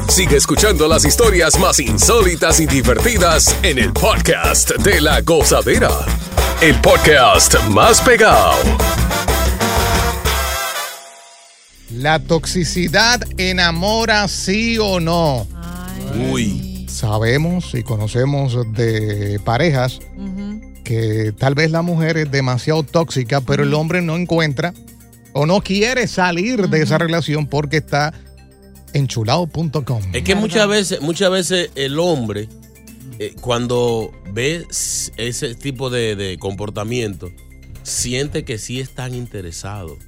Sigue 0.08 0.37
escuchando 0.37 0.88
las 0.88 1.04
historias 1.04 1.58
más 1.58 1.78
insólitas 1.78 2.61
y 2.61 2.66
divertidas 2.66 3.54
en 3.62 3.78
el 3.78 3.92
podcast 3.92 4.70
de 4.76 5.00
la 5.00 5.20
gozadera. 5.20 5.90
El 6.62 6.80
podcast 6.80 7.61
más 7.68 8.00
pegado. 8.00 8.56
¿La 11.90 12.18
toxicidad 12.18 13.20
enamora 13.37 14.26
sí 14.28 14.78
o 14.78 15.00
no? 15.00 15.46
Uy. 16.30 16.87
Sabemos 16.88 17.75
y 17.75 17.82
conocemos 17.82 18.56
de 18.73 19.38
parejas 19.44 20.00
que 20.82 21.35
tal 21.37 21.54
vez 21.54 21.70
la 21.70 21.82
mujer 21.82 22.16
es 22.16 22.30
demasiado 22.30 22.85
tóxica, 22.85 23.40
pero 23.42 23.64
el 23.64 23.75
hombre 23.75 24.00
no 24.00 24.16
encuentra 24.16 24.73
o 25.36 25.44
no 25.44 25.60
quiere 25.60 26.08
salir 26.08 26.66
de 26.70 26.80
esa 26.80 26.96
relación 26.96 27.46
porque 27.46 27.76
está 27.76 28.14
enchulado.com. 28.94 30.00
Es 30.14 30.22
que 30.22 30.34
muchas 30.34 30.66
veces, 30.66 31.02
muchas 31.02 31.30
veces 31.30 31.70
el 31.74 31.98
hombre, 31.98 32.48
eh, 33.18 33.34
cuando 33.42 34.12
ve 34.32 34.64
ese 34.70 35.54
tipo 35.54 35.90
de, 35.90 36.16
de 36.16 36.38
comportamiento, 36.38 37.30
siente 37.82 38.46
que 38.46 38.56
sí 38.56 38.80
están 38.80 39.14
interesados. 39.14 39.98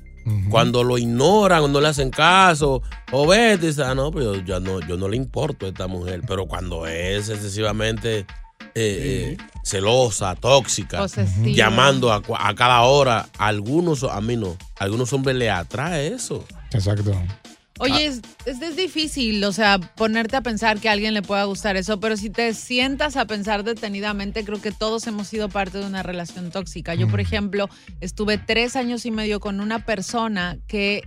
Cuando 0.50 0.85
lo 0.85 0.99
ignoran 0.99 1.62
o 1.62 1.68
no 1.68 1.80
le 1.80 1.88
hacen 1.88 2.11
caso, 2.11 2.82
o 3.12 3.26
ves, 3.26 3.62
dice, 3.62 3.82
ah, 3.82 3.94
no, 3.94 4.11
pero 4.11 4.35
yo, 4.35 4.44
ya 4.44 4.61
no, 4.61 4.80
yo 4.87 4.99
no 4.99 5.08
le 5.08 5.16
importo 5.16 5.64
a 5.64 5.70
esta 5.70 5.87
mujer. 5.87 6.20
Pero 6.28 6.47
cuando 6.47 6.87
es 6.87 7.30
excesivamente 7.30 8.26
eh, 8.75 9.37
eh, 9.37 9.37
celosa, 9.63 10.35
tóxica, 10.35 10.99
Posesiva. 10.99 11.49
llamando 11.49 12.13
a, 12.13 12.55
cada 12.55 12.83
hora, 12.83 13.29
a 13.39 13.47
algunos, 13.47 14.05
a 14.05 14.21
mí 14.21 14.37
no, 14.37 14.57
a 14.79 14.85
algunos 14.85 15.13
hombres 15.13 15.37
le 15.37 15.51
atrae 15.51 16.09
eso. 16.09 16.45
Exacto. 16.73 17.13
Oye, 17.81 18.07
es, 18.07 18.23
es, 18.45 18.61
es 18.61 18.77
difícil, 18.77 19.43
o 19.45 19.52
sea, 19.52 19.78
ponerte 19.78 20.37
a 20.37 20.41
pensar 20.41 20.81
que 20.81 20.89
a 20.89 20.93
alguien 20.93 21.15
le 21.15 21.23
pueda 21.23 21.45
gustar 21.45 21.76
eso, 21.76 22.00
pero 22.00 22.17
si 22.17 22.28
te 22.28 22.52
sientas 22.54 23.17
a 23.17 23.25
pensar 23.26 23.63
detenidamente, 23.63 24.45
creo 24.45 24.61
que 24.61 24.73
todos 24.73 25.07
hemos 25.07 25.28
sido 25.28 25.49
parte 25.49 25.78
de 25.78 25.87
una 25.87 26.02
relación 26.02 26.50
tóxica. 26.50 26.97
Yo, 26.97 27.07
por 27.07 27.21
ejemplo, 27.21 27.69
estuve 28.00 28.37
tres 28.37 28.75
años 28.75 29.07
y 29.07 29.13
medio 29.13 29.39
con 29.39 29.61
una 29.61 29.85
persona 29.85 30.59
que 30.67 31.02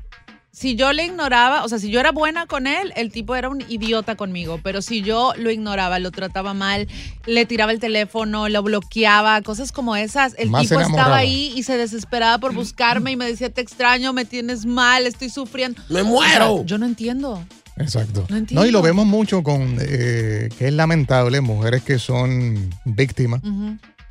si 0.53 0.75
yo 0.75 0.91
le 0.91 1.05
ignoraba, 1.05 1.63
o 1.63 1.69
sea, 1.69 1.79
si 1.79 1.89
yo 1.89 1.99
era 1.99 2.11
buena 2.11 2.45
con 2.45 2.67
él, 2.67 2.91
el 2.95 3.11
tipo 3.11 3.35
era 3.35 3.47
un 3.49 3.63
idiota 3.69 4.15
conmigo, 4.15 4.59
pero 4.61 4.81
si 4.81 5.01
yo 5.01 5.33
lo 5.37 5.49
ignoraba, 5.49 5.97
lo 5.99 6.11
trataba 6.11 6.53
mal, 6.53 6.87
le 7.25 7.45
tiraba 7.45 7.71
el 7.71 7.79
teléfono, 7.79 8.49
lo 8.49 8.61
bloqueaba, 8.61 9.41
cosas 9.43 9.71
como 9.71 9.95
esas, 9.95 10.35
el 10.37 10.49
Más 10.49 10.63
tipo 10.67 10.79
estaba 10.81 11.15
ahí 11.17 11.53
y 11.55 11.63
se 11.63 11.77
desesperaba 11.77 12.37
por 12.39 12.53
buscarme 12.53 13.11
y 13.11 13.15
me 13.15 13.25
decía, 13.25 13.49
te 13.49 13.61
extraño, 13.61 14.11
me 14.13 14.25
tienes 14.25 14.65
mal, 14.65 15.05
estoy 15.07 15.29
sufriendo. 15.29 15.81
¡Me 15.89 16.01
O 16.01 16.05
muero! 16.05 16.55
sea, 16.57 16.65
yo 16.65 16.77
no 16.77 16.85
entiendo. 16.85 17.43
Exacto. 17.77 18.25
No 18.29 18.35
entiendo. 18.35 18.65
y 18.65 18.71
lo 18.71 18.81
vemos 18.81 19.05
mucho 19.07 19.43
con, 19.43 19.77
eh, 19.81 20.49
que 20.59 20.67
es 20.67 20.73
lamentable, 20.73 21.39
mujeres 21.41 21.81
que 21.81 21.97
son 21.97 22.69
víctimas. 22.85 23.41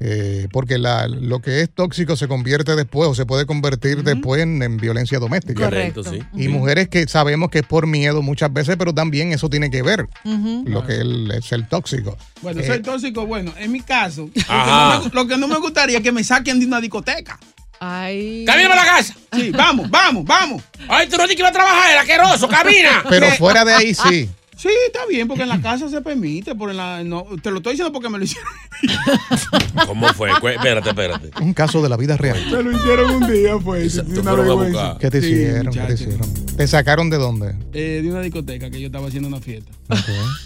Eh, 0.01 0.49
porque 0.51 0.79
la, 0.79 1.07
lo 1.09 1.41
que 1.41 1.61
es 1.61 1.71
tóxico 1.75 2.17
se 2.17 2.27
convierte 2.27 2.75
después 2.75 3.09
o 3.11 3.15
se 3.15 3.27
puede 3.27 3.45
convertir 3.47 4.03
después 4.03 4.43
en, 4.43 4.63
en 4.63 4.79
violencia 4.79 5.19
doméstica. 5.19 5.65
Correcto, 5.65 6.03
sí. 6.03 6.21
Y 6.35 6.49
mujeres 6.49 6.89
que 6.89 7.07
sabemos 7.07 7.51
que 7.51 7.59
es 7.61 7.67
por 7.67 7.87
miedo 7.87 8.23
muchas 8.23 8.53
veces, 8.53 8.77
pero 8.79 8.95
también 8.95 9.33
eso 9.33 9.51
tiene 9.51 9.71
que 9.71 9.83
ver 9.83 10.07
lo 10.65 10.87
que 10.87 10.95
el- 10.95 11.31
es 11.33 11.53
el 11.53 11.69
tóxico. 11.69 12.17
Bueno, 12.43 12.61
Eh, 12.61 12.67
soy 12.67 12.81
tóxico. 12.83 13.27
Bueno, 13.27 13.53
en 13.59 13.71
mi 13.73 13.81
caso, 13.81 14.31
lo 14.35 14.43
que, 14.43 14.47
no 14.49 15.01
me, 15.05 15.11
lo 15.13 15.27
que 15.29 15.37
no 15.37 15.49
me 15.49 15.59
gustaría 15.59 15.99
es 15.99 16.03
que 16.03 16.13
me 16.13 16.25
saquen 16.25 16.59
de 16.61 16.67
una 16.67 16.81
discoteca. 16.81 17.39
Ay. 17.83 18.45
¡Camina 18.47 18.69
para 18.69 18.85
la 18.85 18.91
casa! 18.97 19.15
Sí, 19.35 19.51
vamos, 19.53 19.89
vamos, 19.91 20.25
vamos. 20.27 20.63
¡Ay, 20.89 21.09
tú 21.09 21.17
no 21.17 21.23
dijiste 21.23 21.37
que 21.37 21.41
iba 21.43 21.49
a 21.49 21.53
trabajar, 21.53 21.93
el 21.93 21.99
asqueroso! 21.99 22.47
¡Camina! 22.49 23.05
pero 23.09 23.27
fuera 23.33 23.65
de 23.65 23.73
ahí 23.75 23.95
sí. 23.95 24.29
Sí, 24.61 24.69
está 24.87 25.07
bien, 25.07 25.27
porque 25.27 25.45
en 25.45 25.49
la 25.49 25.61
casa 25.63 25.89
se 25.89 26.03
permite. 26.03 26.55
Por 26.55 26.71
en 26.71 26.77
la, 26.77 27.03
no, 27.03 27.25
te 27.43 27.51
lo 27.51 27.57
estoy 27.59 27.73
diciendo 27.73 27.93
porque 27.93 28.11
me 28.11 28.19
lo 28.19 28.25
hicieron. 28.25 28.47
¿Cómo 29.87 30.07
fue? 30.09 30.31
Cu- 30.39 30.49
Espérate, 30.49 30.91
espérate. 30.91 31.31
Un 31.41 31.55
caso 31.55 31.81
de 31.83 31.89
la 31.89 31.97
vida 31.97 32.17
real. 32.19 32.37
Me 32.51 32.63
lo 32.63 32.73
hicieron 32.77 33.11
un 33.23 33.33
día, 33.33 33.57
pues. 33.59 33.97
Una 33.97 34.05
fueron 34.13 34.29
a 34.29 34.43
vergüenza. 34.43 34.81
buscar. 34.93 34.99
¿Qué 34.99 35.11
te 35.11 35.21
Sí, 35.23 35.27
hicieron? 35.29 35.67
¿Qué 35.67 35.71
te 35.71 35.81
muchacho. 35.81 35.95
hicieron? 35.95 36.35
¿Te 36.57 36.67
sacaron 36.67 37.09
de 37.09 37.17
dónde? 37.17 37.55
Eh, 37.73 38.01
de 38.03 38.11
una 38.11 38.21
discoteca 38.21 38.71
que 38.71 38.81
yo 38.81 38.87
estaba 38.87 39.09
haciendo 39.09 39.29
una 39.29 39.41
fiesta. 39.41 39.71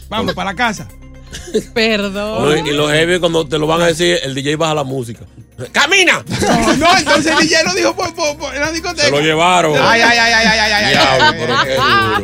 Vamos, 0.09 0.33
para 0.35 0.50
la 0.53 0.57
casa. 0.57 0.87
Perdón. 1.75 2.67
Y 2.67 2.71
lo 2.73 2.89
heavy 2.89 3.19
cuando 3.21 3.47
te 3.47 3.59
lo 3.59 3.67
van 3.67 3.83
a 3.83 3.87
decir, 3.87 4.19
el 4.23 4.35
DJ 4.35 4.57
baja 4.57 4.75
la 4.75 4.85
música. 4.85 5.25
¡Camina! 5.73 6.25
No, 6.41 6.77
no, 6.77 6.99
entonces 6.99 7.27
el 7.33 7.39
DJ 7.49 7.65
lo 7.65 7.75
dijo 7.75 7.95
por, 7.95 8.13
por- 8.15 8.37
por- 8.37 8.55
en 8.55 8.61
la 8.61 8.73
discoteca. 8.73 9.05
Se 9.05 9.11
lo 9.11 9.21
llevaron. 9.21 9.73
Ay, 9.81 10.01
ay, 10.01 10.19
ay, 10.19 10.33
ay, 10.35 10.47
ay, 10.59 10.73
ay, 10.73 10.91
Diablo, 10.91 11.39
pero 11.39 11.55
qué 11.65 11.75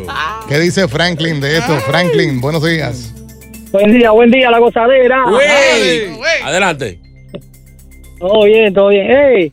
duro. 0.01 0.13
¿Qué 0.49 0.59
dice 0.59 0.87
Franklin 0.87 1.39
de 1.39 1.57
esto? 1.57 1.79
Franklin, 1.81 2.41
buenos 2.41 2.63
días. 2.63 3.13
Buen 3.71 3.97
día, 3.97 4.11
buen 4.11 4.29
día, 4.31 4.51
la 4.51 4.59
gozadera. 4.59 5.23
Güey. 5.29 6.41
Adelante. 6.43 6.99
Todo 8.19 8.43
bien, 8.43 8.73
todo 8.73 8.89
bien. 8.89 9.09
Ey, 9.09 9.51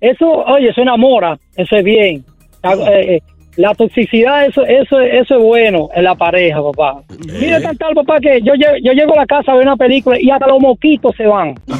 eso, 0.00 0.26
oye, 0.28 0.70
eso 0.70 0.82
enamora, 0.82 1.38
eso 1.56 1.76
es 1.76 1.84
bien. 1.84 2.24
Eh, 2.62 3.14
eh, 3.16 3.22
la 3.60 3.74
toxicidad, 3.74 4.46
eso, 4.46 4.64
eso, 4.64 5.00
eso 5.00 5.36
es 5.36 5.42
bueno 5.42 5.88
en 5.94 6.04
la 6.04 6.14
pareja, 6.14 6.62
papá. 6.62 7.02
Mira 7.40 7.60
tal 7.60 7.76
tal, 7.78 7.94
papá, 7.94 8.18
que 8.20 8.40
yo, 8.42 8.52
lle- 8.54 8.80
yo 8.82 8.92
llego 8.92 9.12
a 9.14 9.20
la 9.20 9.26
casa 9.26 9.52
a 9.52 9.56
ver 9.56 9.66
una 9.66 9.76
película 9.76 10.18
y 10.20 10.30
hasta 10.30 10.46
los 10.46 10.60
moquitos 10.60 11.14
se 11.16 11.26
van. 11.26 11.54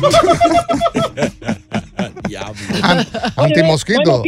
Diablo. 2.28 2.52
An- 2.82 2.98
Oye, 2.98 3.06
no 3.36 3.42
hay 3.42 3.46
Antimosquito. 3.46 4.22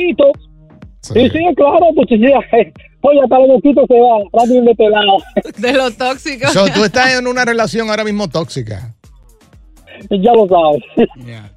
Sí. 1.00 1.14
Sí, 1.14 1.30
sí, 1.30 1.38
claro, 1.56 1.78
toxicidad. 1.96 2.38
Oye, 3.04 3.18
hasta 3.24 3.38
los 3.40 3.48
moquitos 3.48 3.84
se 3.88 4.00
van, 4.00 4.22
rápido 4.32 4.62
de 4.64 4.70
este 4.70 4.88
lado. 4.88 5.18
De 5.58 5.72
lo 5.72 5.90
tóxico. 5.90 6.48
So, 6.50 6.66
tú 6.68 6.84
estás 6.84 7.14
en 7.18 7.26
una 7.26 7.44
relación 7.44 7.90
ahora 7.90 8.04
mismo 8.04 8.28
tóxica. 8.28 8.94
Ya 10.10 10.32
lo 10.32 10.46
sabes. 10.48 10.82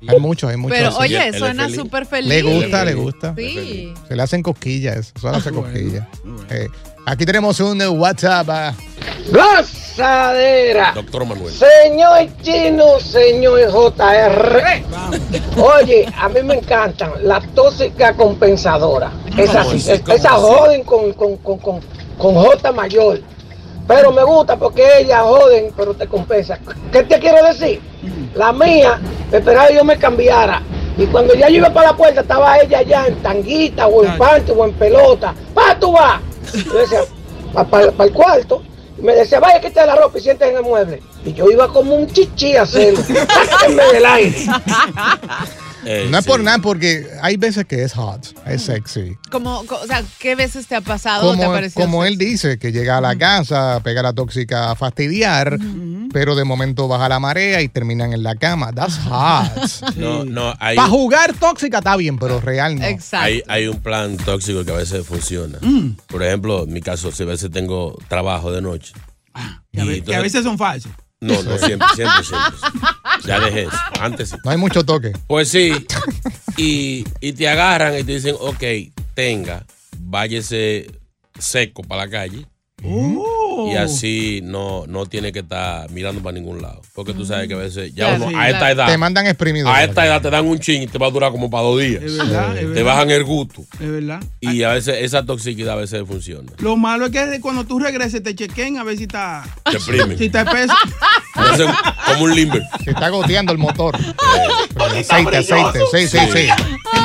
Hay 0.08 0.20
muchos, 0.20 0.50
hay 0.50 0.58
muchos. 0.58 0.78
Pero 0.78 0.90
así. 0.90 0.98
oye, 1.02 1.34
suena 1.38 1.70
súper 1.70 2.06
feliz. 2.06 2.30
Le 2.30 2.42
gusta, 2.42 2.86
le 2.86 2.94
gusta. 2.94 3.34
Sí. 3.38 3.94
Se 4.08 4.16
le 4.16 4.24
hacen 4.24 4.42
cosquillas, 4.44 5.14
eso 5.16 5.32
le 5.32 5.38
hace 5.38 5.52
cosquillas. 5.52 6.08
Eh, 6.50 6.68
aquí 7.06 7.26
tenemos 7.26 7.60
un 7.60 7.82
eh, 7.82 7.88
WhatsApp. 7.88 8.48
ah. 8.50 8.74
Gozadera. 9.32 10.92
Doctor 10.94 11.26
Manuel. 11.26 11.52
Señor 11.54 12.28
Chino, 12.42 13.00
señor 13.00 13.60
JR. 13.72 14.62
Oye, 15.58 16.06
a 16.18 16.30
mí 16.30 16.42
me 16.44 16.56
encantan 16.56 17.12
las 17.24 17.48
tóxicas 17.54 18.16
compensadoras. 18.16 19.12
Esas, 19.38 19.66
¿Cómo 19.66 19.76
así? 19.78 19.92
es- 19.92 20.02
¿Cómo 20.02 20.14
esas 20.18 20.32
joden 20.34 20.84
con, 20.84 21.14
con, 21.14 21.38
con, 21.38 21.58
con, 21.60 21.80
con 22.18 22.36
J 22.36 22.72
mayor. 22.72 23.22
Pero 23.88 24.12
me 24.12 24.24
gusta 24.24 24.58
porque 24.58 24.84
ellas 25.02 25.22
joden, 25.22 25.72
pero 25.78 25.94
te 25.94 26.08
compensan. 26.08 26.60
¿Qué 26.92 27.04
te 27.04 27.20
quiero 27.20 27.46
decir? 27.46 27.80
La 28.36 28.52
mía, 28.52 29.00
esperaba 29.32 29.68
que 29.68 29.76
yo 29.76 29.84
me 29.84 29.98
cambiara. 29.98 30.62
Y 30.98 31.06
cuando 31.08 31.34
ya 31.34 31.50
yo 31.50 31.58
iba 31.58 31.74
para 31.74 31.92
la 31.92 31.98
puerta, 31.98 32.22
estaba 32.22 32.58
ella 32.60 32.82
ya 32.82 33.08
en 33.08 33.16
tanguita 33.22 33.88
o 33.88 34.04
en 34.04 34.18
panty 34.18 34.52
o 34.52 34.66
en 34.66 34.74
pelota. 34.74 35.34
¡Pa, 35.54 35.78
tú 35.80 35.92
vas! 35.92 36.22
Yo 36.54 36.74
decía, 36.74 37.00
para 37.70 37.86
el 37.88 38.14
cuarto. 38.14 38.62
Y 38.98 39.02
me 39.02 39.14
decía, 39.14 39.40
vaya, 39.40 39.60
quita 39.60 39.86
la 39.86 39.96
ropa 39.96 40.18
y 40.18 40.22
siéntate 40.22 40.52
en 40.52 40.58
el 40.58 40.64
mueble. 40.64 41.02
Y 41.26 41.34
yo 41.34 41.50
iba 41.52 41.68
como 41.68 41.96
un 41.96 42.08
chichi 42.08 42.56
a 42.56 42.62
hacerlo. 42.62 43.02
en 43.68 43.76
del 43.76 44.06
aire. 44.06 44.46
Eh, 45.86 46.08
no 46.10 46.18
es 46.18 46.26
por 46.26 46.42
nada, 46.44 46.58
porque 46.60 47.08
hay 47.22 47.38
veces 47.38 47.66
que 47.66 47.84
es 47.84 47.94
hot, 47.94 48.34
es 48.48 48.64
sexy. 48.64 49.18
Como, 49.32 49.66
co- 49.66 49.80
o 49.82 49.88
sea, 49.88 50.04
¿qué 50.20 50.36
veces 50.36 50.68
te 50.68 50.76
ha 50.76 50.82
pasado 50.82 51.30
o 51.30 51.36
te 51.36 51.44
ha 51.44 51.48
Como, 51.48 51.86
como 51.86 52.06
él 52.06 52.18
dice, 52.18 52.58
que 52.58 52.72
llega 52.72 52.98
a 52.98 53.02
la 53.02 53.16
casa, 53.16 53.80
pega 53.84 54.00
a 54.00 54.04
la 54.04 54.14
tóxica 54.14 54.72
a 54.72 54.76
fastidiar, 54.76 55.58
pero 56.12 56.36
de 56.36 56.44
momento 56.44 56.88
baja 56.88 57.08
la 57.10 57.20
marea 57.20 57.62
y 57.62 57.68
terminan 57.70 58.14
en 58.14 58.24
la 58.24 58.36
cama. 58.36 58.72
That's 58.74 58.98
hot. 59.08 59.96
No, 59.96 60.26
no, 60.26 60.54
hay, 60.60 60.76
Para 60.76 60.90
jugar 60.90 61.34
tóxica 61.34 61.78
está 61.80 61.96
bien, 61.96 62.18
pero 62.18 62.40
real 62.42 62.76
no. 62.78 62.86
hay, 63.14 63.42
hay 63.48 63.68
un 63.68 63.80
plan 63.82 64.18
tóxico 64.18 64.64
que 64.66 64.72
a 64.72 64.76
veces 64.76 65.06
funciona. 65.06 65.58
Mm. 65.62 65.98
Por 66.08 66.24
ejemplo, 66.24 66.64
en 66.64 66.74
mi 66.74 66.82
caso, 66.82 67.12
si 67.12 67.24
a 67.24 67.26
veces 67.28 67.52
tengo 67.52 67.98
trabajo 68.08 68.52
de 68.52 68.62
noche. 68.62 68.94
Que 69.72 69.82
a, 69.82 69.86
ve- 69.86 70.02
que 70.04 70.16
a 70.16 70.22
veces 70.22 70.44
son 70.44 70.58
falsos. 70.58 70.92
No, 71.22 71.42
no, 71.44 71.58
siempre, 71.58 71.88
siempre, 71.96 72.24
siempre. 72.24 72.60
Ya 73.26 73.40
dejé 73.40 73.64
eso. 73.64 73.78
Antes 74.00 74.30
sí. 74.30 74.36
No 74.44 74.52
hay 74.52 74.58
mucho 74.58 74.84
toque. 74.84 75.14
Pues 75.28 75.50
sí. 75.50 75.74
Y, 76.58 77.06
y 77.20 77.34
te 77.34 77.50
agarran 77.50 78.00
y 78.00 78.04
te 78.06 78.14
dicen, 78.14 78.34
ok, 78.40 78.64
tenga, 79.14 79.66
váyese 80.00 80.90
seco 81.38 81.84
para 81.84 82.06
la 82.06 82.10
calle. 82.10 82.46
Oh. 83.58 83.72
Y 83.72 83.76
así 83.76 84.42
no, 84.44 84.86
no 84.86 85.06
tiene 85.06 85.32
que 85.32 85.40
estar 85.40 85.90
mirando 85.90 86.22
para 86.22 86.34
ningún 86.34 86.62
lado. 86.62 86.82
Porque 86.94 87.14
tú 87.14 87.26
sabes 87.26 87.48
que 87.48 87.54
a 87.54 87.58
veces, 87.58 87.94
ya 87.96 88.16
uno, 88.16 88.38
a 88.38 88.50
esta 88.50 88.70
edad. 88.70 88.88
Te 88.88 88.98
mandan 88.98 89.26
exprimido. 89.28 89.70
A 89.70 89.82
esta 89.84 90.06
edad 90.06 90.22
te 90.22 90.30
dan 90.30 90.46
un 90.46 90.60
chin 90.60 90.82
y 90.84 90.88
te 90.88 90.98
va 90.98 91.08
a 91.08 91.12
durar 91.12 91.32
como 91.32 91.50
para 91.50 91.64
dos 91.64 91.80
días. 91.80 92.04
Es 92.04 92.18
verdad, 92.18 92.54
es 92.54 92.60
Te 92.60 92.66
verdad. 92.66 92.84
bajan 92.84 93.12
el 93.12 93.24
gusto. 93.24 93.62
Es 93.80 93.90
verdad. 93.90 94.22
Y 94.42 94.64
a 94.64 94.74
veces 94.74 94.98
esa 95.00 95.26
toxicidad 95.26 95.74
a 95.76 95.78
veces 95.78 96.04
funciona. 96.06 96.52
Lo 96.58 96.76
malo 96.76 97.06
es 97.06 97.12
que 97.12 97.40
cuando 97.40 97.64
tú 97.64 97.80
regreses 97.80 98.22
te 98.22 98.36
chequen 98.36 98.78
a 98.78 98.84
ver 98.84 98.98
si 98.98 99.04
está. 99.04 99.46
Te 99.64 99.78
exprimen. 99.78 100.18
Si 100.18 100.26
está 100.26 100.42
espeso. 100.42 100.74
Hacen 101.36 101.68
como 102.08 102.26
un 102.26 102.36
limber. 102.36 102.62
Se 102.84 102.92
está 102.92 103.08
goteando 103.10 103.54
el 103.54 103.58
motor. 103.58 103.96
aceite, 105.00 105.38
aceite. 105.38 105.80
Sí, 105.92 106.08
sí, 106.08 106.18
sí. 106.34 106.48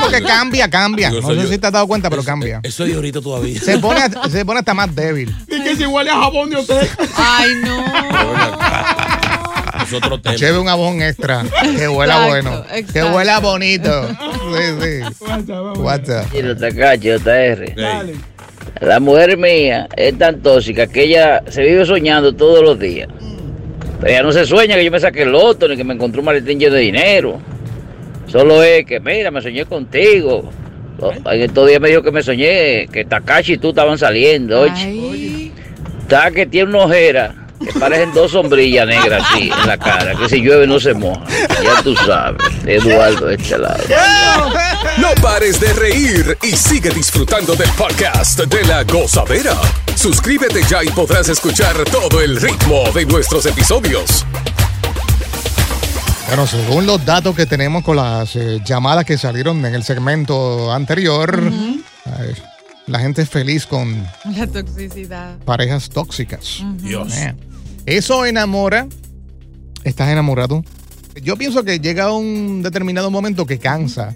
Porque 0.01 0.23
cambia, 0.23 0.69
cambia. 0.69 1.11
No 1.11 1.23
sé 1.23 1.37
yo. 1.37 1.47
si 1.47 1.59
te 1.59 1.67
has 1.67 1.73
dado 1.73 1.87
cuenta, 1.87 2.11
pero 2.11 2.23
cambia. 2.25 2.61
Eso 2.63 2.85
es 2.85 2.91
de 2.91 2.97
ahorita 2.97 3.21
todavía. 3.21 3.61
Se 3.61 3.79
pone, 3.79 4.01
se 4.31 4.45
pone 4.45 4.61
hasta 4.61 4.75
más 4.75 4.95
débil. 4.95 5.35
Y 5.49 5.63
que 5.63 5.77
si 5.77 5.87
huele 5.87 6.11
a 6.11 6.21
jabón 6.21 6.51
de 6.51 6.57
hotel. 6.57 6.89
Ay, 7.17 7.51
no. 7.63 7.85
Es 9.83 9.93
otro 9.93 10.21
tema. 10.21 10.37
Lleve 10.37 10.59
un 10.59 10.67
jabón 10.67 11.03
extra. 11.03 11.45
Que 11.77 11.89
huela 11.89 12.27
Exacto, 12.27 12.29
bueno. 12.29 12.65
Que 12.93 13.03
huela 13.03 13.41
bonito. 13.41 14.09
Sí, 14.09 14.65
sí. 14.81 15.01
WhatsApp. 15.79 16.27
Y 16.35 16.77
caches, 16.77 17.23
JR. 17.23 17.75
La 18.81 19.01
mujer 19.01 19.37
mía 19.37 19.89
es 19.97 20.17
tan 20.17 20.41
tóxica 20.41 20.87
que 20.87 21.05
ella 21.05 21.43
se 21.49 21.63
vive 21.63 21.85
soñando 21.85 22.35
todos 22.35 22.63
los 22.63 22.79
días. 22.79 23.09
Pero 24.01 24.11
ella 24.11 24.23
no 24.23 24.33
se 24.33 24.47
sueña 24.47 24.77
que 24.77 24.85
yo 24.85 24.91
me 24.91 25.01
saque 25.01 25.23
el 25.23 25.33
loto 25.33 25.69
ni 25.69 25.77
que 25.77 25.85
me 25.85 25.95
encontré 25.95 26.21
un 26.21 26.25
maletín 26.27 26.59
lleno 26.59 26.75
de 26.75 26.81
dinero. 26.81 27.41
Solo 28.31 28.63
es 28.63 28.87
que, 28.87 29.01
mira, 29.01 29.31
me 29.31 29.43
soñé 29.43 29.65
contigo. 29.65 30.51
En 31.25 31.41
estos 31.43 31.67
días 31.67 31.81
me 31.81 31.89
dijo 31.89 32.03
que 32.03 32.13
me 32.13 32.23
soñé 32.23 32.87
que 32.93 33.05
Takashi 33.05 33.55
y 33.55 33.59
tú 33.59 33.71
estaban 33.71 33.99
saliendo. 33.99 34.61
Oye. 34.61 35.51
Está 36.03 36.31
que 36.31 36.47
tiene 36.47 36.71
una 36.71 36.85
ojera 36.85 37.35
que 37.65 37.79
parecen 37.79 38.13
dos 38.13 38.33
sombrillas 38.33 38.87
negras 38.87 39.23
así 39.31 39.51
en 39.51 39.67
la 39.67 39.77
cara, 39.77 40.15
que 40.15 40.29
si 40.29 40.41
llueve 40.41 40.67
no 40.67 40.81
se 40.81 40.95
moja. 40.95 41.23
Ya 41.63 41.83
tú 41.83 41.95
sabes, 41.95 42.43
Eduardo 42.67 43.27
de 43.27 43.35
este 43.35 43.59
lado. 43.59 43.83
No 44.99 45.09
pares 45.23 45.61
de 45.61 45.73
reír 45.75 46.39
y 46.43 46.53
sigue 46.53 46.91
disfrutando 46.91 47.55
del 47.55 47.71
podcast 47.71 48.41
de 48.41 48.65
la 48.65 48.83
gozadera. 48.85 49.55
Suscríbete 49.95 50.63
ya 50.69 50.83
y 50.83 50.89
podrás 50.89 51.29
escuchar 51.29 51.77
todo 51.85 52.21
el 52.21 52.41
ritmo 52.41 52.85
de 52.95 53.07
nuestros 53.07 53.47
episodios. 53.47 54.25
Bueno, 56.29 56.47
según 56.47 56.87
los 56.87 57.05
datos 57.05 57.35
que 57.35 57.45
tenemos 57.47 57.83
con 57.83 57.97
las 57.97 58.37
eh, 58.37 58.61
llamadas 58.65 59.05
que 59.05 59.19
salieron 59.19 59.65
en 59.65 59.75
el 59.75 59.83
segmento 59.83 60.73
anterior, 60.73 61.43
eh, 62.07 62.35
la 62.87 63.01
gente 63.01 63.23
es 63.23 63.29
feliz 63.29 63.67
con 63.67 64.07
La 64.37 64.47
toxicidad. 64.47 65.39
parejas 65.45 65.89
tóxicas. 65.91 66.63
Dios. 66.77 67.13
Eso 67.85 68.25
enamora. 68.27 68.87
¿Estás 69.83 70.09
enamorado? 70.11 70.63
Yo 71.23 71.37
pienso 71.37 71.65
que 71.65 71.81
llega 71.81 72.13
un 72.13 72.63
determinado 72.63 73.11
momento 73.11 73.45
que 73.45 73.59
cansa, 73.59 74.15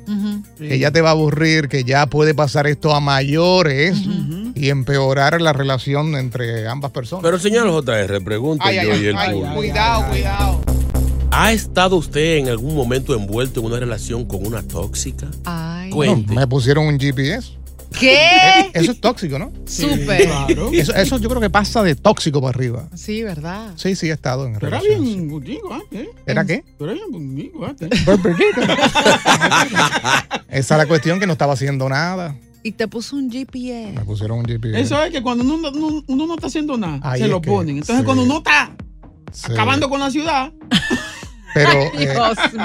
que 0.56 0.78
ya 0.78 0.92
te 0.92 1.00
va 1.00 1.08
a 1.08 1.12
aburrir, 1.12 1.68
que 1.68 1.82
ya 1.82 2.06
puede 2.06 2.34
pasar 2.34 2.68
esto 2.68 2.94
a 2.94 3.00
mayores 3.00 3.96
y 4.54 4.68
empeorar 4.70 5.40
la 5.42 5.52
relación 5.52 6.14
entre 6.14 6.68
ambas 6.68 6.92
personas. 6.92 7.24
Pero 7.24 7.38
señor 7.40 7.66
JR, 7.68 8.22
pregunto 8.22 8.62
Ay, 8.64 8.78
ay, 8.78 8.86
yo 8.86 8.94
y 8.94 8.96
ay, 8.98 9.06
el 9.06 9.16
ay, 9.16 9.32
público. 9.34 9.54
cuidado, 9.56 10.08
cuidado. 10.08 10.60
¿Ha 11.36 11.52
estado 11.52 11.96
usted 11.96 12.36
en 12.36 12.48
algún 12.48 12.74
momento 12.76 13.12
envuelto 13.14 13.58
en 13.60 13.66
una 13.66 13.80
relación 13.80 14.24
con 14.24 14.46
una 14.46 14.62
tóxica? 14.62 15.26
Ay. 15.44 15.90
Cuente. 15.90 16.32
Me 16.32 16.46
pusieron 16.46 16.86
un 16.86 16.98
GPS. 16.98 17.52
¿Qué? 17.98 18.70
Eso 18.72 18.92
es 18.92 19.00
tóxico, 19.00 19.38
¿no? 19.38 19.52
Súper. 19.66 20.28
Eso, 20.72 20.94
eso 20.94 21.18
yo 21.18 21.28
creo 21.28 21.40
que 21.40 21.50
pasa 21.50 21.82
de 21.82 21.94
tóxico 21.96 22.40
para 22.40 22.50
arriba. 22.56 22.88
Sí, 22.94 23.22
¿verdad? 23.24 23.72
Sí, 23.76 23.94
sí, 23.96 24.08
he 24.10 24.12
estado 24.12 24.46
en 24.46 24.54
Pero 24.54 24.68
era 24.68 24.78
relación. 24.80 25.04
bien 25.04 25.30
contigo 25.30 25.72
antes. 25.74 26.08
¿Era 26.26 26.44
qué? 26.44 26.64
Pero 26.78 26.90
era 26.92 27.00
bien 27.00 27.12
conmigo 27.12 27.66
antes. 27.66 27.90
Esa 30.48 30.74
es 30.74 30.78
la 30.78 30.86
cuestión 30.86 31.18
que 31.20 31.26
no 31.26 31.32
estaba 31.32 31.52
haciendo 31.54 31.88
nada. 31.88 32.36
Y 32.62 32.72
te 32.72 32.86
puso 32.88 33.16
un 33.16 33.30
GPS. 33.30 33.92
Me 33.92 34.04
pusieron 34.04 34.38
un 34.38 34.44
GPS. 34.44 34.80
Eso 34.80 35.02
es 35.02 35.10
que 35.12 35.22
cuando 35.22 35.44
uno, 35.44 35.70
no- 35.70 36.02
uno 36.06 36.26
no 36.26 36.34
está 36.34 36.46
haciendo 36.46 36.76
nada, 36.76 36.98
Ahí 37.02 37.20
se 37.22 37.28
lo 37.28 37.40
que- 37.40 37.50
ponen. 37.50 37.76
Entonces, 37.78 37.98
sí. 37.98 38.04
cuando 38.04 38.22
uno 38.22 38.38
está 38.38 38.70
Sí. 39.32 39.50
acabando 39.52 39.88
con 39.88 39.98
la 40.00 40.10
ciudad, 40.12 40.52
Pero 41.54 41.70
Ay, 41.96 42.04
eh, 42.04 42.14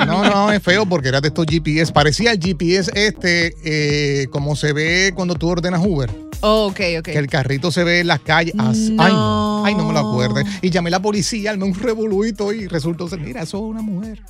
no, 0.08 0.23
no, 0.23 0.52
es 0.52 0.62
feo 0.62 0.86
porque 0.86 1.10
era 1.10 1.21
de 1.21 1.28
estos 1.30 1.45
GPS. 1.45 1.93
Parecía 1.93 2.32
el 2.32 2.39
GPS 2.39 2.91
este, 2.95 3.56
eh, 3.63 4.28
como 4.30 4.56
se 4.56 4.73
ve 4.73 5.13
cuando 5.15 5.36
tú 5.36 5.47
ordenas 5.47 5.82
Uber. 5.86 6.10
Oh, 6.41 6.67
ok, 6.67 6.80
ok. 6.99 7.06
Que 7.06 7.17
el 7.17 7.28
carrito 7.28 7.71
se 7.71 7.84
ve 7.84 7.99
en 7.99 8.08
las 8.08 8.19
calles. 8.21 8.56
así. 8.58 8.95
Ay, 8.97 9.13
no. 9.13 9.65
Ay, 9.65 9.75
no 9.75 9.86
me 9.86 9.93
lo 9.93 9.99
acuerdo. 9.99 10.41
Y 10.62 10.69
llamé 10.69 10.89
a 10.89 10.91
la 10.91 11.02
policía, 11.02 11.52
armé 11.52 11.65
un 11.65 11.75
revoluito 11.75 12.52
y 12.54 12.67
resultó 12.67 13.08
ser, 13.08 13.19
mira, 13.19 13.43
eso 13.43 13.58
es 13.58 13.63
una 13.63 13.82
mujer. 13.82 14.23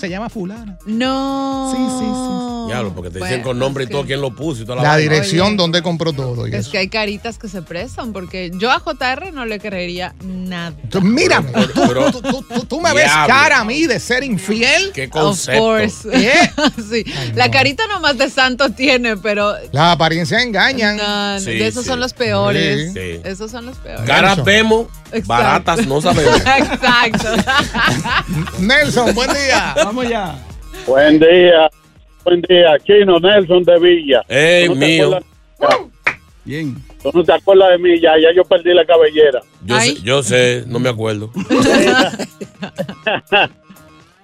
Se 0.00 0.08
llama 0.08 0.28
fulana. 0.30 0.78
No. 0.86 1.70
Sí, 1.70 1.76
sí, 1.76 2.04
sí. 2.06 2.66
Diablo, 2.72 2.92
porque 2.94 3.10
te 3.10 3.18
Bueno, 3.18 3.30
dicen 3.34 3.42
con 3.44 3.58
nombre 3.58 3.84
y 3.84 3.86
todo 3.88 4.02
que- 4.02 4.08
quién 4.08 4.20
lo 4.20 4.34
puso 4.34 4.62
y 4.62 4.64
toda 4.64 4.76
la, 4.76 4.82
La 4.82 4.88
vaina. 4.90 5.02
dirección 5.12 5.48
Oye. 5.48 5.56
donde 5.56 5.82
compró 5.82 6.12
todo. 6.12 6.46
y 6.46 6.50
Es 6.54 6.60
eso. 6.60 6.70
que 6.70 6.78
hay 6.78 6.88
caritas 6.88 7.36
que 7.38 7.48
se 7.48 7.62
prestan, 7.62 8.12
porque 8.12 8.50
yo 8.54 8.70
a 8.70 8.78
JR 8.80 9.32
no 9.32 9.44
le 9.44 9.58
creería 9.58 10.14
nada. 10.24 10.72
Tú- 10.88 11.00
Mírame, 11.00 11.50
Pero- 11.52 11.68
tú, 11.70 11.82
pero- 11.88 12.12
tú- 12.12 12.22
tú- 12.22 12.42
tú- 12.42 12.64
tú 12.66 12.80
me 12.80 12.94
ves 12.94 13.10
cara 13.26 13.60
a 13.60 13.64
mí 13.64 13.86
de 13.86 13.98
ser 14.00 14.22
infiel. 14.24 14.92
Qué 14.94 15.04
Of 15.06 15.10
concepto. 15.10 15.60
course. 15.60 16.08
¿Qué? 16.10 16.50
sí. 16.90 17.04
La 17.34 17.50
carita 17.50 17.86
nomás 17.88 18.16
de 18.16 18.30
santo 18.30 18.70
tiene, 18.70 19.16
pero 19.16 19.52
Las 19.72 19.94
apariencias 19.94 20.42
engañan. 20.42 20.96
no, 20.96 21.34
no, 21.34 21.40
Sí, 21.40 21.46
de 21.52 21.66
esos 21.66 21.82
sí. 21.84 21.88
son 21.90 22.00
los 22.00 22.12
peores. 22.14 22.92
Sí. 22.92 22.98
Sí. 23.00 23.20
Esos 23.24 23.50
son 23.50 23.66
los 23.66 23.76
peores. 23.78 24.06
Caras 24.06 24.44
vemos, 24.44 24.86
Exacto. 25.06 25.26
baratas 25.28 25.86
no 25.86 26.00
sabemos. 26.02 26.40
Exacto. 26.40 27.28
Nelson, 28.60 29.14
buen 29.14 29.30
día. 29.32 29.74
Vamos 29.90 30.08
ya. 30.08 30.34
Buen 30.86 31.18
día, 31.18 31.68
buen 32.24 32.40
día, 32.42 32.78
Chino 32.84 33.18
Nelson 33.18 33.64
de 33.64 33.78
Villa. 33.80 34.22
Ey, 34.28 34.66
¿Tú 34.68 34.74
no 34.74 34.80
te 34.80 34.86
mío. 34.86 35.18
Bien. 36.44 36.76
Tú 37.02 37.10
no 37.12 37.24
te 37.24 37.32
acuerdas 37.32 37.70
de 37.70 37.78
mí, 37.78 37.98
ya, 38.00 38.12
ya 38.18 38.28
yo 38.34 38.44
perdí 38.44 38.72
la 38.72 38.84
cabellera. 38.84 39.40
Yo 39.64 39.80
sé, 39.80 39.94
yo 40.02 40.22
sé, 40.22 40.64
no 40.68 40.78
me 40.78 40.88
acuerdo. 40.90 41.30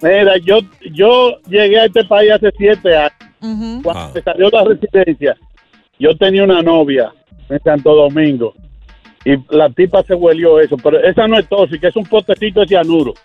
Mira, 0.03 0.37
yo, 0.45 0.59
yo 0.93 1.39
llegué 1.49 1.81
a 1.81 1.87
este 1.87 2.05
país 2.05 2.31
hace 2.33 2.53
siete 2.57 2.97
años. 2.97 3.13
Cuando 3.83 3.91
Ah. 3.93 4.13
salió 4.25 4.49
la 4.51 4.65
residencia, 4.65 5.37
yo 5.99 6.17
tenía 6.17 6.45
una 6.45 6.63
novia 6.63 7.13
en 7.49 7.59
Santo 7.63 7.95
Domingo. 7.95 8.55
Y 9.25 9.35
la 9.55 9.69
tipa 9.71 10.03
se 10.05 10.15
huelió 10.15 10.61
eso, 10.61 10.77
pero 10.77 11.01
esa 11.03 11.27
no 11.27 11.37
es 11.39 11.49
tóxica, 11.49 11.89
es 11.89 11.97
un 11.97 12.05
potecito 12.05 12.61
de 12.61 12.69
cianuro. 12.69 13.15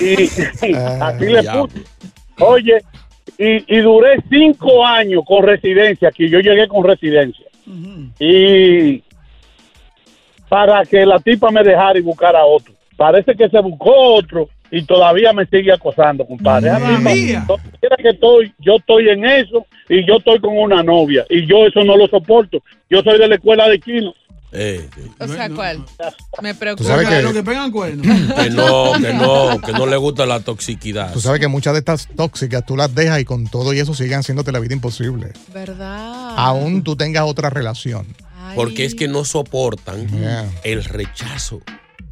y 0.00 0.74
así 0.74 1.24
le 1.26 1.42
puse. 1.42 1.82
Oye, 2.40 2.82
y, 3.38 3.76
y 3.76 3.80
duré 3.80 4.22
cinco 4.28 4.84
años 4.84 5.22
con 5.26 5.44
residencia 5.44 6.08
aquí. 6.08 6.28
Yo 6.28 6.40
llegué 6.40 6.68
con 6.68 6.84
residencia. 6.84 7.46
Y 8.18 9.02
para 10.48 10.84
que 10.84 11.04
la 11.04 11.18
tipa 11.18 11.50
me 11.50 11.62
dejara 11.62 11.98
y 11.98 12.02
buscara 12.02 12.44
otro. 12.44 12.74
Parece 12.96 13.34
que 13.34 13.48
se 13.48 13.58
buscó 13.60 13.92
otro 14.14 14.48
y 14.70 14.82
todavía 14.84 15.32
me 15.32 15.46
sigue 15.46 15.72
acosando, 15.72 16.26
compadre. 16.26 16.70
Quiera 17.80 17.96
que 17.96 18.10
estoy, 18.10 18.52
yo 18.58 18.76
estoy 18.76 19.08
en 19.08 19.24
eso 19.24 19.66
y 19.88 20.06
yo 20.06 20.16
estoy 20.16 20.38
con 20.40 20.56
una 20.56 20.82
novia 20.82 21.24
y 21.28 21.46
yo 21.46 21.66
eso 21.66 21.82
no 21.84 21.96
lo 21.96 22.06
soporto. 22.06 22.62
Yo 22.88 23.02
soy 23.02 23.18
de 23.18 23.28
la 23.28 23.34
escuela 23.36 23.68
de 23.68 23.80
Chino. 23.80 24.14
Eh, 24.56 24.88
sí. 24.94 25.10
O 25.18 25.26
sea, 25.28 25.50
¿cuál? 25.50 25.84
Me 26.40 26.54
preocupa. 26.54 26.84
Tú 26.84 26.88
sabes 26.88 27.32
que- 27.32 27.42
pegan 27.42 27.70
cuernos. 27.72 28.06
que 28.06 28.50
no, 28.50 28.92
que 29.00 29.12
no, 29.12 29.60
que 29.60 29.72
no 29.72 29.86
le 29.86 29.96
gusta 29.96 30.26
la 30.26 30.40
toxicidad. 30.40 31.12
Tú 31.12 31.20
sabes 31.20 31.40
que 31.40 31.48
muchas 31.48 31.72
de 31.72 31.80
estas 31.80 32.08
tóxicas 32.16 32.64
tú 32.64 32.76
las 32.76 32.94
dejas 32.94 33.20
y 33.20 33.24
con 33.24 33.46
todo 33.48 33.72
y 33.74 33.80
eso 33.80 33.94
siguen 33.94 34.20
haciéndote 34.20 34.52
la 34.52 34.60
vida 34.60 34.74
imposible. 34.74 35.32
¿Verdad? 35.52 36.34
Aún 36.36 36.82
tú 36.84 36.94
tengas 36.96 37.24
otra 37.24 37.50
relación. 37.50 38.06
Ay, 38.38 38.54
Porque 38.56 38.84
es 38.84 38.94
que 38.94 39.08
no 39.08 39.24
soportan 39.24 40.06
Yeah. 40.08 40.48
el 40.64 40.84
rechazo. 40.84 41.60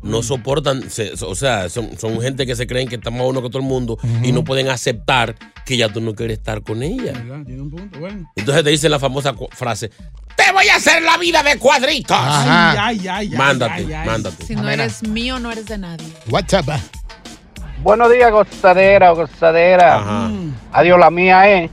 No 0.02 0.22
soportan, 0.22 0.90
se- 0.90 1.12
o 1.24 1.34
sea, 1.34 1.68
son, 1.68 1.96
son 1.98 2.20
gente 2.20 2.44
que 2.46 2.56
se 2.56 2.66
creen 2.66 2.88
que 2.88 2.96
están 2.96 3.14
más 3.16 3.22
uno 3.26 3.40
que 3.42 3.48
todo 3.48 3.58
el 3.58 3.64
mundo 3.68 3.98
y 4.22 4.32
no 4.32 4.42
pueden 4.44 4.68
aceptar 4.68 5.34
que 5.64 5.76
ya 5.76 5.88
tú 5.88 6.00
no 6.00 6.14
quieres 6.14 6.38
estar 6.38 6.62
con 6.62 6.82
ella. 6.82 7.12
Tiene 7.46 7.62
un 7.62 7.70
punto, 7.70 7.98
bueno. 8.00 8.30
Entonces 8.36 8.64
te 8.64 8.70
dicen 8.70 8.90
la 8.90 8.98
famosa 8.98 9.32
frase, 9.52 9.90
te 10.36 10.50
voy 10.52 10.66
a 10.68 10.76
hacer 10.76 11.02
la 11.02 11.16
vida 11.18 11.42
de 11.42 11.56
cuadritos. 11.58 12.16
Ajá. 12.16 12.86
Ay, 12.86 12.98
ay, 13.06 13.08
ay, 13.08 13.28
mándate, 13.30 13.74
ay, 13.74 13.92
ay. 13.92 14.06
mándate. 14.06 14.44
Si 14.44 14.56
no 14.56 14.68
eres 14.68 15.02
mío, 15.06 15.38
no 15.38 15.52
eres 15.52 15.66
de 15.66 15.78
nadie. 15.78 16.06
WhatsApp. 16.28 16.68
Buenos 17.82 18.10
días, 18.12 18.30
gozadera, 18.32 19.10
gozadera. 19.10 20.28
Mm. 20.28 20.54
Adiós, 20.72 20.98
la 20.98 21.10
mía 21.10 21.48
es 21.48 21.70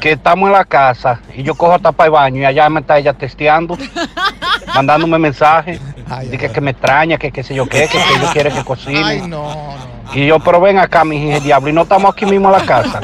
que 0.00 0.12
estamos 0.12 0.46
en 0.46 0.52
la 0.52 0.64
casa 0.64 1.20
y 1.36 1.42
yo 1.42 1.54
cojo 1.56 1.74
a 1.74 1.78
tapar 1.78 2.06
el 2.06 2.12
baño 2.12 2.40
y 2.40 2.44
allá 2.44 2.68
me 2.70 2.80
está 2.80 2.98
ella 2.98 3.12
testeando, 3.12 3.76
mandándome 4.74 5.18
mensajes. 5.18 5.80
Dice 6.30 6.50
que 6.50 6.60
me 6.60 6.72
extraña, 6.72 7.18
que 7.18 7.30
qué 7.30 7.42
sé 7.42 7.54
yo 7.54 7.66
qué, 7.66 7.88
que, 7.88 7.98
que 7.98 8.14
ella 8.18 8.32
quiere 8.32 8.50
que 8.50 8.64
cocine. 8.64 9.04
Ay, 9.04 9.20
no, 9.22 9.54
no. 9.54 9.90
Y 10.12 10.26
yo, 10.26 10.40
pero 10.40 10.60
ven 10.60 10.78
acá, 10.78 11.04
mi 11.04 11.28
hija, 11.28 11.38
diablo, 11.38 11.68
y 11.70 11.72
no 11.72 11.82
estamos 11.82 12.12
aquí 12.12 12.26
mismo 12.26 12.48
en 12.48 12.60
la 12.60 12.66
casa. 12.66 13.00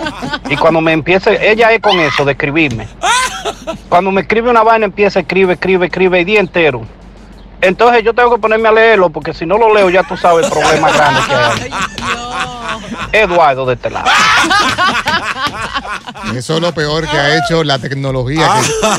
Y 0.50 0.56
cuando 0.56 0.80
me 0.80 0.92
empiece, 0.92 1.38
ella 1.50 1.70
es 1.72 1.80
con 1.80 1.98
eso 2.00 2.24
de 2.24 2.32
escribirme. 2.32 2.88
Cuando 3.88 4.10
me 4.10 4.22
escribe 4.22 4.50
una 4.50 4.64
vaina, 4.64 4.86
empieza 4.86 5.20
a 5.20 5.22
escribir, 5.22 5.52
escribe, 5.52 5.86
escribe 5.86 6.20
el 6.20 6.26
día 6.26 6.40
entero. 6.40 6.82
Entonces 7.60 8.02
yo 8.04 8.12
tengo 8.12 8.34
que 8.34 8.40
ponerme 8.40 8.68
a 8.68 8.72
leerlo, 8.72 9.10
porque 9.10 9.32
si 9.32 9.46
no 9.46 9.56
lo 9.56 9.72
leo, 9.72 9.88
ya 9.88 10.02
tú 10.02 10.16
sabes 10.16 10.46
el 10.46 10.52
problema 10.52 10.90
grande 10.90 11.20
que 11.26 11.34
hay. 11.34 11.70
Eduardo 13.12 13.66
de 13.66 13.74
este 13.74 13.90
lado. 13.90 14.10
Eso 16.36 16.56
es 16.56 16.60
lo 16.60 16.72
peor 16.74 17.08
que 17.08 17.16
ha 17.16 17.38
hecho 17.38 17.64
la 17.64 17.78
tecnología. 17.78 18.48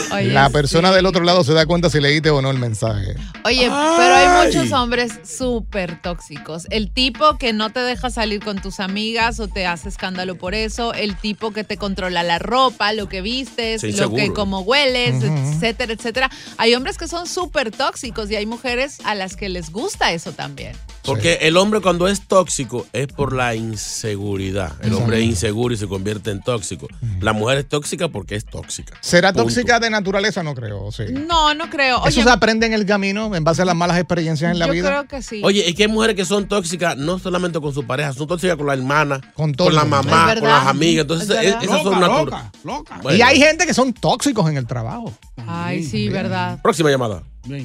que 0.09 0.13
Oye, 0.15 0.25
la 0.31 0.49
persona 0.49 0.91
del 0.91 1.05
otro 1.05 1.23
lado 1.23 1.43
se 1.43 1.53
da 1.53 1.65
cuenta 1.65 1.89
si 1.89 1.99
leíste 1.99 2.29
o 2.29 2.41
no 2.41 2.49
el 2.51 2.57
mensaje. 2.59 3.15
Oye, 3.45 3.69
pero 3.97 4.15
hay 4.15 4.45
muchos 4.47 4.71
hombres 4.71 5.13
súper 5.23 6.01
tóxicos. 6.01 6.67
El 6.69 6.91
tipo 6.91 7.37
que 7.37 7.53
no 7.53 7.71
te 7.71 7.79
deja 7.81 8.09
salir 8.09 8.43
con 8.43 8.61
tus 8.61 8.79
amigas 8.79 9.39
o 9.39 9.47
te 9.47 9.65
hace 9.67 9.89
escándalo 9.89 10.35
por 10.37 10.53
eso. 10.55 10.93
El 10.93 11.15
tipo 11.15 11.51
que 11.51 11.63
te 11.63 11.77
controla 11.77 12.23
la 12.23 12.39
ropa, 12.39 12.93
lo 12.93 13.07
que 13.09 13.21
vistes, 13.21 13.81
Sí, 13.81 13.91
lo 13.91 13.97
seguro. 13.97 14.23
que 14.23 14.33
como 14.33 14.61
hueles, 14.61 15.23
etcétera, 15.23 15.93
etcétera. 15.93 16.29
Hay 16.57 16.73
hombres 16.75 16.97
que 16.97 17.07
son 17.07 17.27
súper 17.27 17.71
tóxicos 17.71 18.29
y 18.31 18.35
hay 18.35 18.45
mujeres 18.45 18.97
a 19.03 19.15
las 19.15 19.35
que 19.35 19.49
les 19.49 19.71
gusta 19.71 20.11
eso 20.11 20.31
también. 20.31 20.75
Porque 21.03 21.39
el 21.43 21.55
hombre 21.55 21.79
cuando 21.79 22.07
es 22.09 22.27
tóxico 22.27 22.85
es 22.91 23.07
por 23.07 23.33
la 23.33 23.55
inseguridad. 23.55 24.73
El 24.83 24.93
hombre 24.93 25.19
es 25.19 25.25
inseguro 25.25 25.73
y 25.73 25.77
se 25.77 25.87
convierte 25.87 26.31
en 26.31 26.41
tóxico. 26.47 26.87
La 27.19 27.33
mujer 27.33 27.57
es 27.57 27.67
tóxica 27.67 28.07
porque 28.07 28.35
es 28.35 28.45
tóxica. 28.45 28.95
¿Será 29.01 29.33
Punto. 29.33 29.43
tóxica 29.43 29.81
de 29.81 29.89
naturaleza? 29.89 30.43
No 30.43 30.55
creo, 30.55 30.93
sí. 30.93 31.03
No, 31.11 31.53
no 31.53 31.69
creo. 31.69 31.97
Oye, 31.99 32.09
Eso 32.09 32.23
se 32.23 32.29
aprende 32.29 32.65
en 32.67 32.73
el 32.73 32.85
camino 32.85 33.35
en 33.35 33.43
base 33.43 33.63
a 33.63 33.65
las 33.65 33.75
malas 33.75 33.97
experiencias 33.97 34.49
en 34.53 34.59
la 34.59 34.67
yo 34.67 34.71
vida. 34.71 34.87
creo 34.89 35.07
que 35.07 35.21
sí. 35.21 35.41
Oye, 35.43 35.67
es 35.67 35.75
que 35.75 35.83
hay 35.83 35.89
mujeres 35.89 36.15
que 36.15 36.23
son 36.23 36.47
tóxicas 36.47 36.95
no 36.95 37.19
solamente 37.19 37.59
con 37.59 37.73
su 37.73 37.85
pareja, 37.85 38.13
son 38.13 38.27
tóxicas 38.27 38.55
con 38.55 38.67
la 38.67 38.73
hermana, 38.75 39.19
con, 39.33 39.53
todo 39.53 39.71
la 39.71 39.83
mamá, 39.83 40.35
con 40.35 40.43
las 40.47 40.67
amigas. 40.67 41.01
Entonces, 41.01 41.29
Es 41.29 41.35
es- 41.35 41.43
verdad. 41.43 41.63
esas 41.63 41.81
son 41.83 41.93
Loca, 41.99 42.07
naturales. 42.07 42.49
loca, 42.63 42.97
loca. 43.03 43.13
Y 43.15 43.21
hay 43.21 43.37
gente 43.39 43.65
que 43.67 43.73
son 43.73 43.91
tóxicos 43.91 44.49
en 44.49 44.55
el 44.55 44.65
trabajo. 44.67 45.11
Ay, 45.45 45.83
sí, 45.83 46.07
verdad. 46.07 46.61
Próxima 46.63 46.89
llamada. 46.89 47.23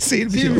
Silvio. 0.00 0.54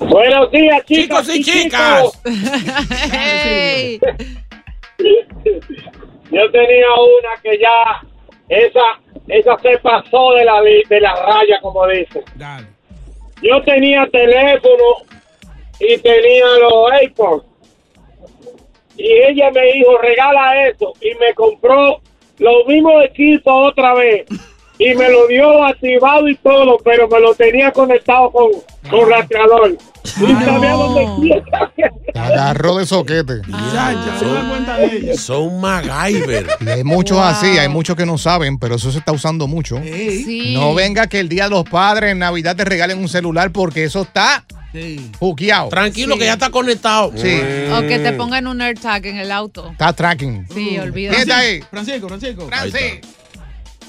Buenos 0.00 0.50
días, 0.52 0.82
chicos, 0.86 1.26
Chicos 1.26 1.36
y 1.36 1.44
chicas. 1.44 2.04
Hey. 3.12 4.00
Yo 6.30 6.50
tenía 6.50 6.86
una 6.94 7.42
que 7.42 7.58
ya, 7.58 8.02
esa, 8.48 9.00
esa 9.28 9.58
se 9.58 9.78
pasó 9.78 10.32
de 10.32 10.44
la, 10.44 10.60
de 10.62 11.00
la 11.00 11.14
raya, 11.14 11.60
como 11.60 11.86
dicen. 11.86 12.24
Yo 13.42 13.62
tenía 13.62 14.06
teléfono 14.10 14.84
y 15.78 15.98
tenía 15.98 16.46
los 16.60 16.92
AirPods. 16.92 17.44
Y 18.96 19.12
ella 19.12 19.50
me 19.50 19.72
dijo, 19.72 19.98
regala 19.98 20.68
eso. 20.68 20.92
Y 21.00 21.14
me 21.16 21.34
compró 21.34 22.00
los 22.38 22.66
mismos 22.66 23.04
equipos 23.04 23.70
otra 23.70 23.94
vez. 23.94 24.26
Y 24.78 24.94
me 24.94 25.08
lo 25.08 25.26
dio 25.26 25.64
activado 25.64 26.26
y 26.28 26.34
todo, 26.36 26.78
pero 26.84 27.06
me 27.08 27.20
lo 27.20 27.34
tenía 27.34 27.70
conectado 27.70 28.30
con, 28.30 28.50
con 28.90 29.10
rastreador. 29.10 29.76
Agarró 32.14 32.78
de 32.78 32.86
soquete. 32.86 33.40
Son, 34.18 35.16
son 35.16 35.60
MacGyver. 35.60 36.46
Y 36.60 36.68
hay 36.68 36.84
muchos 36.84 37.18
así, 37.18 37.58
hay 37.58 37.68
muchos 37.68 37.96
que 37.96 38.06
no 38.06 38.18
saben, 38.18 38.58
pero 38.58 38.76
eso 38.76 38.92
se 38.92 38.98
está 38.98 39.12
usando 39.12 39.46
mucho. 39.46 39.80
Sí. 39.82 40.52
No 40.54 40.74
venga 40.74 41.06
que 41.06 41.20
el 41.20 41.28
día 41.28 41.44
de 41.44 41.50
los 41.50 41.64
padres 41.64 42.12
en 42.12 42.18
Navidad 42.18 42.56
te 42.56 42.64
regalen 42.64 42.98
un 42.98 43.08
celular 43.08 43.50
porque 43.50 43.84
eso 43.84 44.02
está 44.02 44.44
juqueado. 45.18 45.68
Tranquilo 45.68 46.18
que 46.18 46.24
ya 46.24 46.34
está 46.34 46.50
conectado. 46.50 47.12
Sí. 47.16 47.40
O 47.72 47.80
que 47.82 47.98
te 47.98 48.12
pongan 48.12 48.46
un 48.46 48.60
AirTag 48.60 49.06
en 49.06 49.18
el 49.18 49.32
auto. 49.32 49.70
Está 49.70 49.92
tracking. 49.92 50.46
Sí, 50.52 50.78
olvídate. 50.78 51.16
¿Quién 51.16 51.28
está 51.28 51.38
ahí? 51.38 51.62
Francisco, 51.70 52.08
Francisco. 52.08 52.46
Francis. 52.46 53.00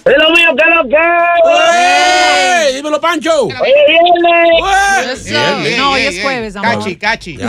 Es 0.06 0.14
lo 0.20 0.30
mío, 0.30 0.50
que 0.56 0.66
lo 0.70 0.88
que. 0.88 2.68
¡Ey! 2.68 2.76
¡Dímelo, 2.76 3.02
Pancho! 3.02 3.46
Oye, 3.46 3.74
viene. 3.88 5.12
Eso. 5.12 5.62
Bien, 5.62 5.78
no, 5.80 5.92
hoy 5.94 6.02
es 6.02 6.22
jueves, 6.22 6.56
amor. 6.56 6.74
Cachi, 6.76 6.96
cachi. 6.96 7.38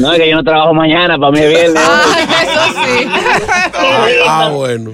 No, 0.00 0.12
es 0.12 0.18
que 0.18 0.28
yo 0.28 0.34
no 0.34 0.42
trabajo 0.42 0.74
mañana, 0.74 1.16
para 1.16 1.30
mí 1.30 1.38
es 1.38 1.48
viernes. 1.50 1.82
Eso 2.42 2.60
sí. 2.84 3.06
Ah, 4.26 4.50
bueno. 4.52 4.90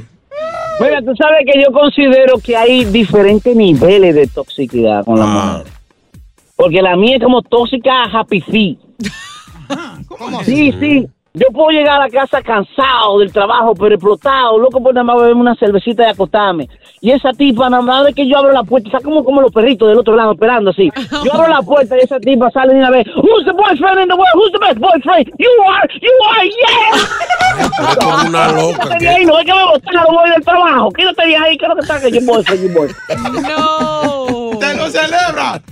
Mira, 0.79 1.01
tú 1.01 1.15
sabes 1.17 1.47
que 1.51 1.63
yo 1.63 1.73
considero 1.73 2.39
que 2.39 2.55
hay 2.55 2.85
diferentes 2.85 3.57
niveles 3.57 4.15
de 4.15 4.27
toxicidad 4.27 5.03
con 5.07 5.19
la 5.19 5.25
mujer. 5.27 5.73
Porque 6.55 6.83
la 6.83 6.97
mía 6.97 7.17
es 7.17 7.23
como 7.23 7.41
tóxica 7.41 8.05
happy 8.13 8.41
feet. 8.43 8.79
Sí, 10.45 10.75
sí. 10.79 11.09
Yo 11.33 11.47
puedo 11.53 11.71
llegar 11.71 12.01
a 12.01 12.07
la 12.07 12.11
casa 12.11 12.43
cansado 12.43 13.21
del 13.21 13.33
trabajo, 13.33 13.73
pero 13.75 13.95
explotado, 13.95 14.59
loco 14.59 14.83
por 14.83 14.93
nada 14.93 15.05
más 15.05 15.17
beberme 15.17 15.43
una 15.43 15.55
cervecita 15.55 16.03
y 16.03 16.11
acostarme. 16.11 16.69
Y 17.01 17.13
esa 17.13 17.31
tipa, 17.31 17.71
nada 17.71 17.85
más 17.85 18.05
de 18.07 18.13
que 18.13 18.29
yo 18.29 18.39
abro 18.39 18.51
la 18.51 18.65
puerta, 18.65 18.89
está 18.89 19.01
como, 19.01 19.23
como 19.23 19.41
los 19.41 19.53
perritos 19.53 19.89
del 19.89 19.99
otro 19.99 20.17
lado 20.17 20.33
esperando 20.33 20.71
así. 20.71 20.91
Yo 21.25 21.33
abro 21.33 21.47
la 21.47 21.63
puerta 21.63 21.97
y 21.97 22.01
esa 22.01 22.19
tipa 22.19 22.51
sale 22.51 22.75
de 22.75 22.81
una 22.81 22.91
vez. 22.91 23.07
Who's 23.15 23.45
the 23.45 23.53
boyfriend 23.53 24.01
in 24.01 24.09
the 24.09 24.15
world? 24.17 24.35
Who's 24.35 24.51
the 24.51 24.59
best 24.59 24.79
boyfriend? 24.79 25.33
You 25.39 25.49
are, 25.69 25.89
you 26.03 26.11
are, 26.35 26.51
yeah. 26.51 28.27
Una 28.27 28.49
loca. 28.53 28.99
Quédate 28.99 29.09
ahí, 29.09 29.25
no 29.25 29.39
es 29.39 29.47
que 29.47 29.55
me 29.55 29.65
botaron 29.67 30.15
voy 30.15 30.31
del 30.31 30.45
trabajo. 30.45 30.91
Quédate 30.91 31.23
ahí, 31.23 31.35
ahí, 31.35 31.57
que 31.57 31.69
no 31.69 31.75
te 31.77 31.81
está 31.83 32.01
que 32.01 32.11
yo 32.11 32.21
boyfriend, 32.27 32.63
you 32.65 32.75
boyfriend. 32.75 33.49
No. 33.49 34.59
¡Te 34.59 34.75
lo 34.75 34.91
celebra! 34.91 35.63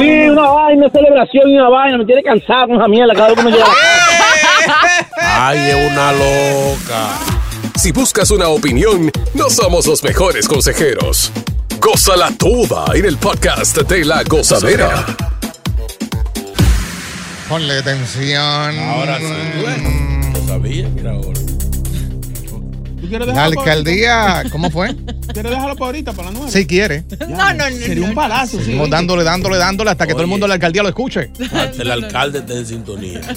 Sí, 0.00 0.28
una 0.28 0.50
vaina, 0.50 0.86
una 0.86 0.90
celebración 0.90 1.50
y 1.50 1.54
una 1.54 1.68
vaina. 1.68 1.98
Me 1.98 2.04
tiene 2.04 2.24
cansado 2.24 2.66
con 2.66 2.76
esa 2.76 2.88
mierda 2.88 3.14
cada 3.14 3.28
vez 3.28 3.36
que 3.36 3.44
me 3.44 3.50
llega 3.52 3.64
a 3.64 3.68
la 3.68 3.74
casa. 3.74 4.05
Ay, 5.20 5.58
es 5.70 5.90
una 5.90 6.12
loca. 6.12 7.08
Si 7.76 7.92
buscas 7.92 8.30
una 8.30 8.48
opinión, 8.48 9.10
no 9.34 9.50
somos 9.50 9.86
los 9.86 10.02
mejores 10.02 10.48
consejeros. 10.48 11.30
Gózala 11.80 12.32
toda 12.36 12.86
en 12.94 13.04
el 13.04 13.16
podcast 13.18 13.76
de 13.78 14.04
la 14.04 14.22
gozadera. 14.24 15.04
Ponle 17.48 17.78
atención. 17.78 18.78
Ahora 18.78 19.18
sí. 19.18 19.60
Bueno, 19.60 20.30
lo 20.32 20.48
sabía, 20.48 20.88
mira 20.88 21.12
ahora. 21.12 21.40
¿Tú 23.06 23.10
quieres 23.10 23.28
La 23.28 23.44
alcaldía, 23.44 24.42
¿cómo 24.50 24.68
fue? 24.68 24.92
¿Quieres 25.32 25.52
dejarlo 25.52 25.76
para 25.76 25.86
ahorita, 25.86 26.12
para 26.12 26.30
la 26.30 26.38
nueve? 26.38 26.50
Si 26.50 26.66
quiere. 26.66 27.04
No, 27.28 27.54
no, 27.54 27.70
no. 27.70 27.76
Sería 27.76 28.02
un 28.02 28.10
no. 28.10 28.14
palazo, 28.16 28.60
sí. 28.60 28.76
Dándole, 28.90 29.22
dándole, 29.22 29.58
dándole 29.58 29.90
hasta 29.92 30.08
que 30.08 30.12
todo 30.12 30.22
el 30.22 30.28
mundo 30.28 30.46
de 30.46 30.48
la 30.48 30.54
alcaldía 30.54 30.82
lo 30.82 30.88
escuche. 30.88 31.30
El 31.78 31.90
alcalde 31.90 32.40
está 32.40 32.54
en 32.54 32.66
sintonía. 32.66 33.20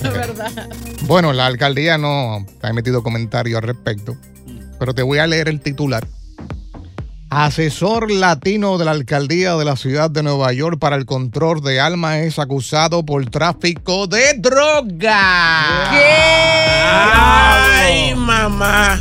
Bueno, 1.03 1.33
la 1.33 1.47
alcaldía 1.47 1.97
no 1.97 2.45
ha 2.61 2.69
emitido 2.69 3.01
comentarios 3.01 3.57
al 3.57 3.63
respecto, 3.63 4.15
pero 4.77 4.93
te 4.93 5.01
voy 5.01 5.17
a 5.17 5.25
leer 5.25 5.49
el 5.49 5.59
titular. 5.59 6.05
Asesor 7.31 8.11
latino 8.11 8.77
de 8.77 8.85
la 8.85 8.91
alcaldía 8.91 9.55
de 9.55 9.65
la 9.65 9.75
ciudad 9.75 10.11
de 10.11 10.23
Nueva 10.23 10.51
York 10.53 10.77
para 10.79 10.95
el 10.95 11.05
control 11.05 11.61
de 11.61 11.79
almas 11.79 12.17
es 12.17 12.37
acusado 12.37 13.05
por 13.05 13.27
tráfico 13.29 14.07
de 14.07 14.33
droga. 14.35 15.89
Ay, 17.81 18.13
mamá. 18.15 18.99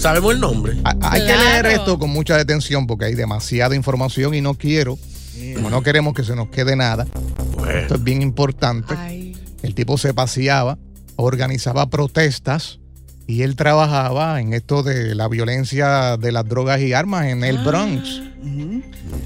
¿Sabemos 0.00 0.34
el 0.34 0.40
nombre? 0.40 0.76
Ha- 0.84 0.96
Hay 1.12 1.26
que 1.26 1.36
leer 1.36 1.66
esto 1.66 1.98
con 1.98 2.10
mucha 2.10 2.36
detención 2.36 2.86
porque 2.86 3.04
hay 3.06 3.14
demasiada 3.14 3.74
información 3.76 4.34
y 4.34 4.40
no 4.40 4.54
quiero, 4.54 4.98
como 5.54 5.70
no 5.70 5.82
queremos 5.82 6.14
que 6.14 6.24
se 6.24 6.34
nos 6.34 6.48
quede 6.48 6.74
nada. 6.76 7.06
Esto 7.74 7.94
es 7.96 8.02
bien 8.04 8.22
importante. 8.22 8.94
Ay. 8.96 9.36
El 9.62 9.74
tipo 9.74 9.98
se 9.98 10.14
paseaba, 10.14 10.78
organizaba 11.16 11.90
protestas 11.90 12.78
y 13.26 13.42
él 13.42 13.56
trabajaba 13.56 14.40
en 14.40 14.54
esto 14.54 14.82
de 14.82 15.14
la 15.14 15.28
violencia 15.28 16.16
de 16.16 16.32
las 16.32 16.48
drogas 16.48 16.80
y 16.80 16.94
armas 16.94 17.26
en 17.26 17.44
el 17.44 17.58
Bronx. 17.58 18.22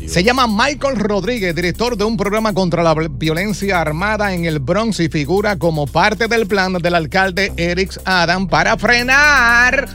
Se 0.09 0.25
llama 0.25 0.47
Michael 0.49 0.97
Rodríguez, 0.97 1.55
director 1.55 1.97
de 1.97 2.03
un 2.05 2.17
programa 2.17 2.53
contra 2.53 2.83
la 2.83 2.95
violencia 2.95 3.81
armada 3.81 4.35
en 4.35 4.45
el 4.45 4.59
Bronx 4.59 4.99
y 5.01 5.09
figura 5.09 5.57
como 5.57 5.87
parte 5.87 6.27
del 6.27 6.47
plan 6.49 6.73
del 6.75 6.97
alcalde 6.97 7.53
Eric 7.57 7.99
Adam 8.05 8.49
para 8.49 8.77
frenar 8.77 9.89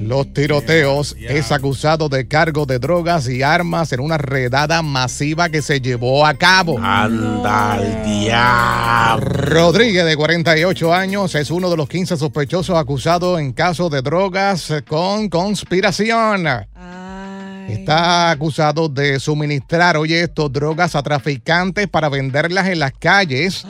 Los 0.00 0.32
tiroteos 0.32 1.16
es 1.20 1.52
acusado 1.52 2.08
de 2.08 2.26
cargo 2.26 2.66
de 2.66 2.78
drogas 2.78 3.28
y 3.28 3.42
armas 3.42 3.92
en 3.92 4.00
una 4.00 4.18
redada 4.18 4.82
masiva 4.82 5.48
que 5.48 5.62
se 5.62 5.80
llevó 5.80 6.26
a 6.26 6.34
cabo. 6.34 6.78
Anda 6.78 7.74
al 7.74 8.04
diablo. 8.04 9.24
Rodríguez, 9.26 10.04
de 10.04 10.16
48 10.16 10.94
años, 10.94 11.34
es 11.34 11.50
uno 11.50 11.70
de 11.70 11.76
los 11.76 11.88
15 11.88 12.16
sospechosos 12.16 12.76
acusados 12.76 13.40
en 13.40 13.52
caso 13.52 13.88
de 13.88 14.02
drogas 14.02 14.72
con 14.86 15.28
conspiración. 15.28 16.46
Está 17.68 18.30
acusado 18.30 18.88
de 18.88 19.18
suministrar, 19.18 19.96
oye, 19.96 20.22
esto, 20.22 20.48
drogas 20.48 20.94
a 20.94 21.02
traficantes 21.02 21.88
para 21.88 22.08
venderlas 22.08 22.68
en 22.68 22.78
las 22.78 22.92
calles. 22.92 23.66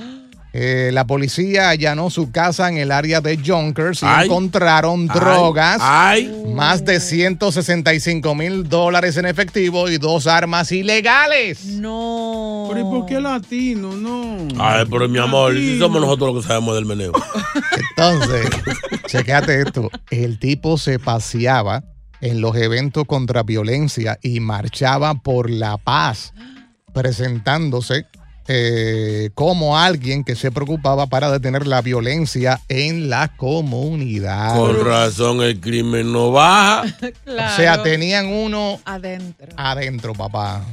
Eh, 0.57 0.91
la 0.93 1.05
policía 1.05 1.71
allanó 1.71 2.11
su 2.11 2.31
casa 2.31 2.69
en 2.69 2.77
el 2.79 2.93
área 2.93 3.21
de 3.21 3.37
Yonkers 3.39 4.05
y 4.05 4.07
Ay. 4.07 4.27
encontraron 4.27 5.09
Ay. 5.11 5.19
drogas, 5.19 5.79
Ay. 5.81 6.45
más 6.55 6.85
de 6.85 7.01
165 7.01 8.37
mil 8.37 8.69
dólares 8.69 9.17
en 9.17 9.27
efectivo 9.27 9.89
y 9.91 9.99
dos 9.99 10.29
armas 10.29 10.71
ilegales. 10.71 11.65
No. 11.65 12.69
Pero 12.71 12.81
¿y 12.81 12.85
por 12.85 13.07
qué 13.07 13.21
latino? 13.21 13.95
No. 13.97 14.47
Ay, 14.63 14.85
pero 14.89 15.09
mi 15.09 15.19
amor, 15.19 15.55
si 15.57 15.77
somos 15.77 16.01
nosotros 16.01 16.33
los 16.33 16.45
que 16.45 16.49
sabemos 16.49 16.77
del 16.77 16.87
meneo. 16.87 17.11
Entonces, 17.97 18.47
checate 19.09 19.61
esto. 19.61 19.91
El 20.11 20.39
tipo 20.39 20.79
se 20.79 21.01
paseaba 21.01 21.83
en 22.21 22.41
los 22.41 22.55
eventos 22.57 23.07
contra 23.07 23.43
violencia 23.43 24.21
y 24.23 24.39
marchaba 24.39 25.15
por 25.15 25.51
la 25.51 25.79
paz, 25.79 26.33
presentándose 26.93 28.07
eh, 28.49 29.31
como 29.35 29.79
alguien 29.79 30.25
que 30.25 30.37
se 30.37 30.51
preocupaba 30.51 31.07
para 31.07 31.31
detener 31.31 31.67
la 31.67 31.81
violencia 31.83 32.61
en 32.69 33.09
la 33.11 33.29
comunidad. 33.37 34.57
Con 34.57 34.85
razón 34.85 35.43
el 35.43 35.61
crimen 35.61 36.13
no 36.13 36.31
baja. 36.33 36.85
O 37.27 37.57
sea, 37.57 37.83
tenían 37.83 38.27
uno 38.27 38.81
adentro. 38.85 39.49
adentro, 39.57 40.13
papá. 40.15 40.65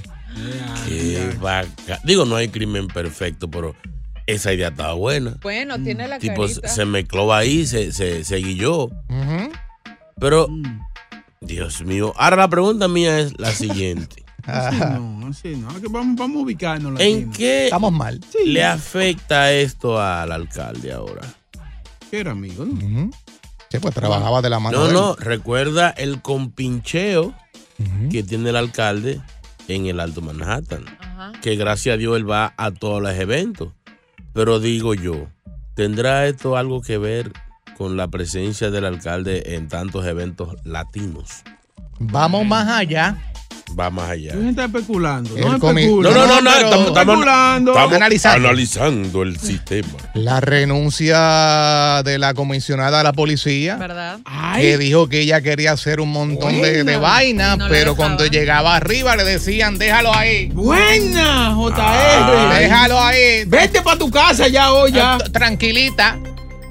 Qué 0.87 1.35
vaca. 1.39 1.99
Digo, 2.03 2.25
no 2.25 2.35
hay 2.35 2.47
crimen 2.49 2.87
perfecto, 2.87 3.49
pero 3.49 3.75
esa 4.27 4.53
idea 4.53 4.69
estaba 4.69 4.93
buena. 4.93 5.37
Bueno, 5.41 5.81
tiene 5.83 6.07
la 6.07 6.19
Tipo, 6.19 6.43
carita. 6.43 6.67
se 6.67 6.85
mezcló 6.85 7.33
ahí, 7.33 7.65
se, 7.67 7.91
se, 7.91 8.23
se 8.23 8.35
guilló. 8.37 8.89
Pero, 10.19 10.47
Dios 11.41 11.81
mío. 11.83 12.13
Ahora 12.17 12.35
la 12.37 12.47
pregunta 12.47 12.87
mía 12.87 13.19
es 13.19 13.33
la 13.39 13.51
siguiente. 13.51 14.23
Así 14.45 14.77
no, 14.77 15.27
así 15.27 15.55
no. 15.55 15.81
Que 15.81 15.87
vamos, 15.87 16.15
vamos 16.17 16.37
a 16.37 16.39
ubicarnos. 16.43 16.99
¿En 16.99 17.15
latino. 17.15 17.33
qué 17.35 17.65
Estamos 17.65 17.91
mal. 17.91 18.19
le 18.45 18.63
afecta 18.63 19.51
esto 19.51 20.01
al 20.01 20.31
alcalde 20.31 20.91
ahora? 20.91 21.21
Que 22.09 22.19
era 22.19 22.31
amigo, 22.31 22.65
¿no? 22.65 23.09
Sí, 23.69 23.79
pues 23.79 23.93
trabajaba 23.95 24.41
de 24.41 24.49
la 24.49 24.59
mano. 24.59 24.77
No, 24.77 24.83
de 24.83 24.89
él. 24.89 24.95
no, 24.95 25.15
recuerda 25.15 25.89
el 25.91 26.21
compincheo 26.21 27.33
que 28.11 28.21
tiene 28.23 28.49
el 28.49 28.55
alcalde 28.55 29.21
en 29.67 29.85
el 29.87 29.99
Alto 29.99 30.21
Manhattan. 30.21 30.85
Que 31.41 31.55
gracias 31.55 31.95
a 31.95 31.97
Dios 31.97 32.17
él 32.17 32.29
va 32.29 32.53
a 32.57 32.71
todos 32.71 33.01
los 33.01 33.13
eventos. 33.13 33.69
Pero 34.33 34.59
digo 34.59 34.93
yo, 34.93 35.27
¿tendrá 35.75 36.27
esto 36.27 36.57
algo 36.57 36.81
que 36.81 36.97
ver 36.97 37.31
con 37.77 37.97
la 37.97 38.07
presencia 38.09 38.69
del 38.71 38.85
alcalde 38.85 39.55
en 39.55 39.67
tantos 39.67 40.05
eventos 40.05 40.55
latinos? 40.63 41.43
Vamos 41.99 42.45
más 42.45 42.67
allá. 42.67 43.17
Va 43.79 43.89
más 43.89 44.09
allá. 44.09 44.33
Tú 44.33 44.49
está 44.49 44.65
especulando. 44.65 45.29
No 45.37 45.55
especula. 45.55 46.09
No, 46.11 46.15
no, 46.15 46.27
no, 46.27 46.41
no, 46.41 46.49
estamos, 46.51 46.87
estamos- 46.87 46.97
especulando. 47.15 47.71
estamos 47.71 47.93
Analizando. 47.95 48.47
analizando 48.49 49.23
el 49.23 49.39
sistema. 49.39 49.87
La 50.13 50.39
renuncia 50.41 52.01
de 52.03 52.17
la 52.19 52.33
comisionada 52.33 52.99
a 52.99 53.03
la 53.03 53.13
policía. 53.13 53.77
¿Verdad? 53.77 54.19
Que 54.55 54.77
dijo 54.77 55.07
que 55.07 55.21
ella 55.21 55.41
quería 55.41 55.71
hacer 55.71 55.99
un 56.01 56.11
montón 56.11 56.61
de, 56.61 56.83
de 56.83 56.97
vainas, 56.97 57.57
No 57.57 57.67
pero 57.69 57.95
cuando 57.95 58.25
llegaba 58.25 58.75
arriba 58.75 59.15
le 59.15 59.23
decían, 59.23 59.77
déjalo 59.77 60.13
ahí. 60.13 60.47
Buena, 60.49 61.53
JR. 61.55 61.73
Ah, 61.77 62.55
déjalo 62.59 62.99
ahí. 62.99 63.45
Vete 63.45 63.81
para 63.81 63.97
tu 63.97 64.11
casa 64.11 64.47
ya 64.47 64.71
hoy 64.73 64.91
ya. 64.91 65.15
Ah, 65.15 65.17
Tranquilita. 65.31 66.19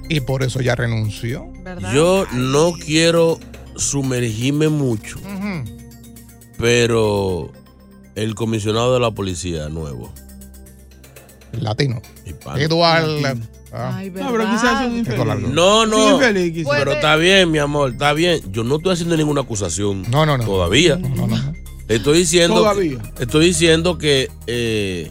Y 0.08 0.20
por 0.20 0.42
eso 0.42 0.60
ya 0.60 0.74
renunció. 0.74 1.46
Yo 1.94 2.26
no 2.32 2.72
quiero 2.72 3.38
sumergirme 3.76 4.68
mucho, 4.68 5.16
pero 6.60 7.50
el 8.14 8.34
comisionado 8.34 8.94
de 8.94 9.00
la 9.00 9.10
policía 9.10 9.68
nuevo. 9.68 10.12
Latino. 11.52 12.00
hispano. 12.26 12.58
Eduardo. 12.58 13.18
ah, 13.72 14.02
No, 14.04 14.30
pero 14.32 14.44
quizás 14.50 14.82
es 14.82 14.90
un 14.90 14.98
infeliz. 14.98 15.48
No, 15.48 15.86
no. 15.86 16.16
infeliz. 16.16 16.66
Pero 16.70 16.92
está 16.92 17.16
bien, 17.16 17.50
mi 17.50 17.58
amor, 17.58 17.90
está 17.92 18.12
bien. 18.12 18.40
Yo 18.52 18.62
no 18.62 18.76
estoy 18.76 18.92
haciendo 18.92 19.16
ninguna 19.16 19.40
acusación. 19.40 20.02
No, 20.10 20.24
no, 20.26 20.38
no. 20.38 20.44
Todavía. 20.44 20.96
No, 20.96 21.08
no, 21.08 21.26
no. 21.26 21.52
Estoy 21.88 22.18
diciendo. 22.18 22.56
Todavía. 22.56 22.98
Estoy 23.18 23.46
diciendo 23.46 23.98
que 23.98 24.30
eh, 24.46 25.10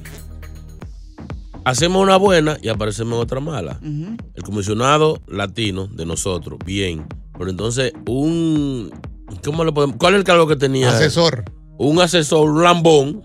hacemos 1.66 2.02
una 2.02 2.16
buena 2.16 2.58
y 2.62 2.70
aparecemos 2.70 3.20
otra 3.22 3.40
mala. 3.42 3.80
El 3.82 4.44
comisionado 4.44 5.22
latino 5.28 5.88
de 5.88 6.06
nosotros, 6.06 6.60
bien. 6.66 7.06
Pero 7.38 7.50
entonces, 7.50 7.92
un. 8.08 8.92
¿Cómo 9.44 9.64
le 9.64 9.72
podemos.? 9.72 9.98
¿Cuál 9.98 10.14
es 10.14 10.20
el 10.20 10.24
cargo 10.24 10.48
que 10.48 10.56
tenía? 10.56 10.92
Asesor. 10.92 11.46
Un 11.78 12.02
asesor, 12.02 12.50
un 12.50 12.64
lambón, 12.64 13.24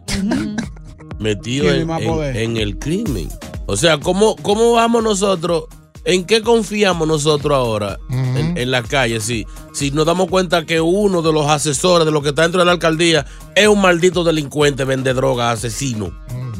metido 1.18 1.72
en, 1.72 2.56
el 2.56 2.78
crimen. 2.78 3.28
O 3.66 3.76
sea, 3.76 3.98
¿cómo, 3.98 4.36
¿cómo 4.36 4.72
vamos 4.72 5.02
nosotros? 5.02 5.64
¿En 6.04 6.24
qué 6.24 6.42
confiamos 6.42 7.08
nosotros 7.08 7.56
ahora 7.56 7.98
en, 8.10 8.56
en 8.56 8.70
la 8.70 8.82
calle? 8.82 9.20
Si, 9.20 9.46
si 9.72 9.90
nos 9.90 10.06
damos 10.06 10.28
cuenta 10.28 10.66
que 10.66 10.80
uno 10.80 11.22
de 11.22 11.32
los 11.32 11.46
asesores 11.48 12.04
de 12.04 12.12
lo 12.12 12.22
que 12.22 12.28
está 12.28 12.42
dentro 12.42 12.60
de 12.60 12.66
la 12.66 12.72
alcaldía 12.72 13.26
es 13.56 13.66
un 13.66 13.80
maldito 13.80 14.22
delincuente, 14.22 14.84
vende 14.84 15.14
droga, 15.14 15.50
asesino. 15.50 16.12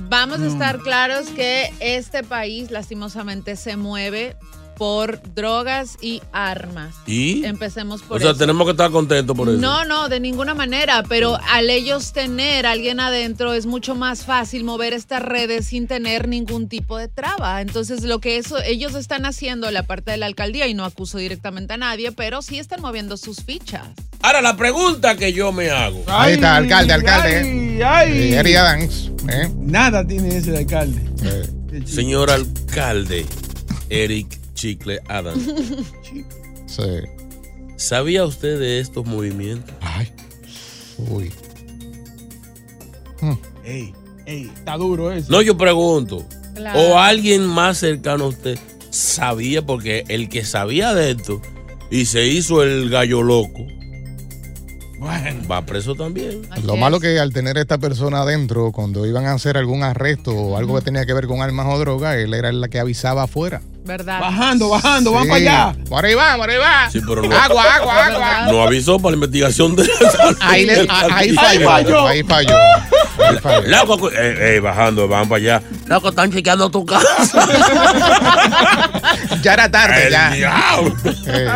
Vamos 0.09 0.41
a 0.41 0.47
estar 0.47 0.79
claros 0.79 1.29
que 1.29 1.73
este 1.81 2.23
país 2.23 2.71
lastimosamente 2.71 3.57
se 3.57 3.77
mueve 3.77 4.37
por 4.77 5.21
drogas 5.35 5.97
y 6.01 6.23
armas. 6.33 6.95
¿Y? 7.07 7.45
Empecemos 7.45 8.03
por 8.03 8.17
O 8.19 8.21
sea, 8.21 8.31
eso. 8.31 8.39
tenemos 8.39 8.65
que 8.67 8.73
estar 8.73 8.91
contentos 8.91 9.37
por 9.37 9.49
eso. 9.49 9.59
No, 9.59 9.85
no, 9.85 10.09
de 10.09 10.21
ninguna 10.21 10.55
manera, 10.55 11.03
pero 11.09 11.39
al 11.51 11.71
ellos 11.71 12.13
tener 12.13 12.67
a 12.67 12.73
alguien 12.73 13.01
adentro 13.01 13.53
es 13.55 13.67
mucho 13.67 13.95
más 13.95 14.25
fácil 14.25 14.65
mover 14.65 14.93
estas 14.93 15.23
redes 15.23 15.67
sin 15.67 15.87
tener 15.87 16.29
ningún 16.29 16.69
tipo 16.69 16.99
de 16.99 17.09
traba. 17.09 17.61
Entonces, 17.61 18.03
lo 18.03 18.21
que 18.21 18.37
eso 18.39 18.59
ellos 18.63 18.95
están 18.95 19.27
haciendo 19.27 19.71
la 19.71 19.83
parte 19.85 20.11
de 20.11 20.17
la 20.17 20.27
alcaldía 20.27 20.67
y 20.67 20.75
no 20.75 20.85
acuso 20.85 21.19
directamente 21.19 21.75
a 21.75 21.77
nadie, 21.77 22.13
pero 22.13 22.43
sí 22.43 22.59
están 22.59 22.81
moviendo 22.81 23.17
sus 23.17 23.43
fichas. 23.45 23.89
Ahora, 24.23 24.41
la 24.41 24.57
pregunta 24.57 25.17
que 25.17 25.33
yo 25.33 25.53
me 25.53 25.71
hago. 25.71 26.03
Ahí 26.07 26.35
está, 26.35 26.57
alcalde, 26.57 26.93
alcalde. 26.95 27.37
Ay, 27.37 27.83
ay. 27.83 28.33
Eh, 28.33 28.37
Eric 28.39 28.57
Adams. 28.57 29.11
¿eh? 29.31 29.51
Nada 29.59 30.07
tiene 30.07 30.37
ese 30.37 30.57
alcalde. 30.57 31.03
Señor 31.87 32.31
alcalde 32.31 33.27
Eric 33.91 34.39
Chicle 34.55 35.01
Adams, 35.09 35.43
Sí. 36.67 36.83
¿sabía 37.77 38.25
usted 38.25 38.59
de 38.59 38.81
estos 38.81 39.05
movimientos? 39.07 39.75
Ay. 39.81 40.09
Uy. 40.99 41.33
Ey, 43.65 43.93
ey, 44.27 44.51
está 44.55 44.77
duro 44.77 45.11
eso. 45.13 45.31
No, 45.31 45.43
yo 45.43 45.57
pregunto. 45.57 46.27
Claro. 46.55 46.79
¿O 46.79 46.99
alguien 46.99 47.47
más 47.47 47.79
cercano 47.79 48.25
a 48.25 48.29
usted 48.29 48.59
sabía? 48.91 49.65
Porque 49.65 50.05
el 50.09 50.29
que 50.29 50.45
sabía 50.45 50.95
de 50.95 51.13
esto 51.13 51.41
y 51.91 52.05
se 52.05 52.27
hizo 52.27 52.63
el 52.63 52.91
gallo 52.91 53.23
loco, 53.23 53.67
va 55.51 55.65
preso 55.67 55.95
también. 55.95 56.43
Lo 56.65 56.77
malo 56.77 57.01
que 57.01 57.19
al 57.19 57.33
tener 57.33 57.59
esta 57.59 57.79
persona 57.79 58.23
adentro, 58.23 58.73
cuando 58.73 59.07
iban 59.07 59.27
a 59.27 59.33
hacer 59.33 59.57
algún 59.57 59.83
arresto 59.83 60.33
o 60.35 60.57
algo 60.57 60.77
que 60.77 60.83
tenía 60.83 61.05
que 61.07 61.13
ver 61.13 61.27
con 61.27 61.43
armas 61.43 61.67
o 61.69 61.79
droga, 61.79 62.17
él 62.19 62.35
era 62.35 62.49
el 62.51 62.69
que 62.71 62.79
avisaba 62.79 63.25
afuera. 63.25 63.61
¿Verdad? 63.85 64.19
Bajando, 64.19 64.71
bajando, 64.71 65.13
van 65.13 65.25
Sí. 65.25 65.29
para 65.29 65.41
allá. 65.41 65.77
Por 65.89 66.05
ahí 66.07 66.15
va, 66.15 66.37
por 66.39 66.49
ahí 66.49 66.57
va. 66.57 66.91
Sí, 66.91 67.01
pero 67.07 67.23
no, 67.23 67.37
Agua, 67.37 67.65
agua, 67.77 68.07
agua. 68.07 68.47
no 68.51 68.63
avisó 68.63 68.99
para 68.99 69.11
la 69.11 69.17
investigación 69.17 69.77
de 69.77 69.87
Ahí, 70.41 70.65
le- 70.65 70.89
ahí 71.13 71.35
falló. 71.35 72.07
Ahí 72.07 72.23
falló. 72.23 72.57
Loco, 73.67 74.11
eh, 74.11 74.57
eh, 74.57 74.61
bajando, 74.61 75.09
van 75.09 75.29
para 75.29 75.37
allá. 75.39 75.63
Loco, 75.87 76.11
están 76.11 76.33
chequeando 76.33 76.71
tu 76.71 76.85
casa. 76.85 77.49
Ya 79.43 79.53
era 79.55 79.71
tarde, 79.71 80.07
El 80.07 80.13
ya. 80.41 80.77
Eh, 81.27 81.49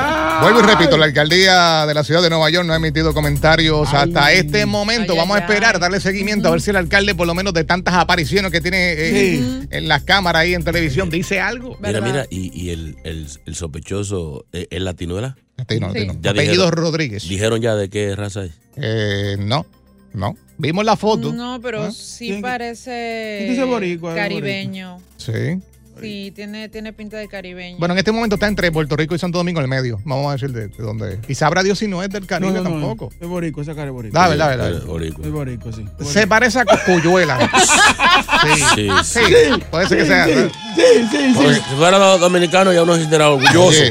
vuelvo 0.43 0.61
y 0.61 0.63
repito, 0.63 0.99
la 0.99 1.07
alcaldía 1.07 1.87
de 1.87 1.95
la 1.95 2.05
ciudad 2.05 2.21
de 2.23 2.29
Nueva 2.29 2.51
York 2.51 2.67
no 2.67 2.75
ha 2.75 2.77
emitido 2.77 3.15
comentarios 3.15 3.93
hasta 3.95 4.31
este 4.33 4.67
momento. 4.67 5.13
Ay, 5.15 5.19
Vamos 5.19 5.37
ay, 5.37 5.43
a 5.43 5.45
esperar, 5.47 5.81
darle 5.81 5.99
seguimiento, 6.01 6.49
a 6.49 6.51
ver 6.51 6.61
si 6.61 6.69
el 6.71 6.77
alcalde, 6.77 7.15
por 7.15 7.27
lo 7.27 7.35
menos 7.35 7.55
de 7.55 7.65
tantas 7.65 7.95
apariciones 7.95 8.53
que 8.53 8.61
tiene 8.61 8.93
eh, 8.93 9.67
en 9.71 9.89
las 9.89 10.03
cámaras 10.03 10.43
ahí 10.43 10.55
en 10.55 10.65
televisión, 10.65 11.09
dice 11.09 11.41
algo. 11.41 11.79
Mira, 11.81 12.01
mira, 12.03 12.27
y, 12.31 12.51
y 12.63 12.71
el, 12.71 12.97
el, 13.05 13.27
el 13.47 13.55
sospechoso, 13.55 14.45
eh, 14.53 14.67
¿el 14.71 14.85
latino 14.85 15.19
era? 15.19 15.37
Latino, 15.57 15.89
latino. 15.89 16.15
Ya 16.21 16.31
Apellido 16.33 16.65
dijeron- 16.67 16.73
Rodríguez. 16.73 17.29
¿Dijeron 17.29 17.61
ya 17.63 17.75
de 17.75 17.89
qué 17.89 18.15
raza 18.15 18.45
es? 18.45 18.53
Eh, 18.77 19.37
no, 19.39 19.65
no. 20.13 20.37
Vimos 20.59 20.85
la 20.85 20.97
foto. 20.97 21.33
No, 21.33 21.61
pero 21.61 21.91
sí 21.93 22.29
¿Quién- 22.29 22.43
parece 22.43 23.47
dice 23.49 23.65
boricua? 23.65 24.15
caribeño. 24.15 24.99
Sí. 25.17 25.61
Sí, 26.01 26.33
tiene, 26.35 26.69
tiene 26.69 26.93
pinta 26.93 27.17
de 27.17 27.29
caribeño. 27.29 27.79
Bueno, 27.79 27.93
en 27.95 27.99
este 27.99 28.13
momento 28.13 28.35
está 28.37 28.47
entre 28.49 28.71
Puerto 28.73 28.97
Rico 28.97 29.15
y 29.15 29.19
Santo 29.19 29.39
Domingo 29.39 29.61
en 29.61 29.65
el 29.65 29.71
medio. 29.71 30.01
Vamos 30.05 30.29
a 30.29 30.33
decir 30.33 30.53
de, 30.53 30.69
de 30.69 30.83
dónde 30.83 31.15
es. 31.15 31.19
Y 31.29 31.35
sabrá 31.35 31.63
Dios 31.63 31.79
si 31.79 31.89
no 31.89 32.03
es 32.03 32.11
del 32.11 32.27
Caribe 32.27 32.53
No, 32.53 32.63
no, 32.63 32.71
no, 32.71 32.71
tampoco. 32.81 33.13
Es 33.21 33.29
borico, 33.29 33.63
esa 33.63 33.75
cara 33.75 33.87
es 33.89 33.93
borico. 33.93 34.15
Da, 34.15 34.29
verdad, 34.29 34.49
verdad. 34.49 34.71
Es 34.73 34.85
borico, 35.31 35.73
sí. 35.73 35.85
Se 36.05 36.27
parece 36.27 36.61
a 36.61 36.65
Cocuyuela. 36.65 37.39
Sí, 38.75 38.89
sí. 39.05 39.21
Puede 39.71 39.89
ser 39.89 39.99
que 39.99 40.07
sea. 40.07 40.27
Sí, 40.27 40.33
sí, 41.11 41.33
Porque 41.35 41.55
Si 41.55 41.61
fuera 41.77 41.99
do- 41.99 42.19
dominicano 42.19 42.73
ya 42.73 42.83
uno 42.85 42.95
se 42.95 43.01
sintiera 43.01 43.31
orgulloso. 43.31 43.83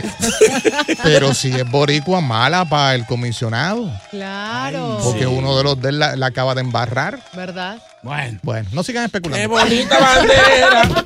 Pero 1.03 1.33
si 1.33 1.51
es 1.51 1.69
boricua 1.69 2.21
mala 2.21 2.63
para 2.65 2.95
el 2.95 3.05
comisionado. 3.05 3.91
Claro. 4.09 4.99
Porque 5.03 5.27
uno 5.27 5.57
de 5.57 5.63
los 5.63 5.81
de 5.81 5.89
él 5.89 5.99
la, 5.99 6.15
la 6.15 6.27
acaba 6.27 6.55
de 6.55 6.61
embarrar. 6.61 7.19
¿Verdad? 7.35 7.81
Bueno. 8.03 8.39
Bueno, 8.43 8.69
no 8.71 8.83
sigan 8.83 9.03
especulando. 9.05 9.41
¡Qué 9.41 9.47
bonita 9.47 9.99
bandera! 9.99 11.05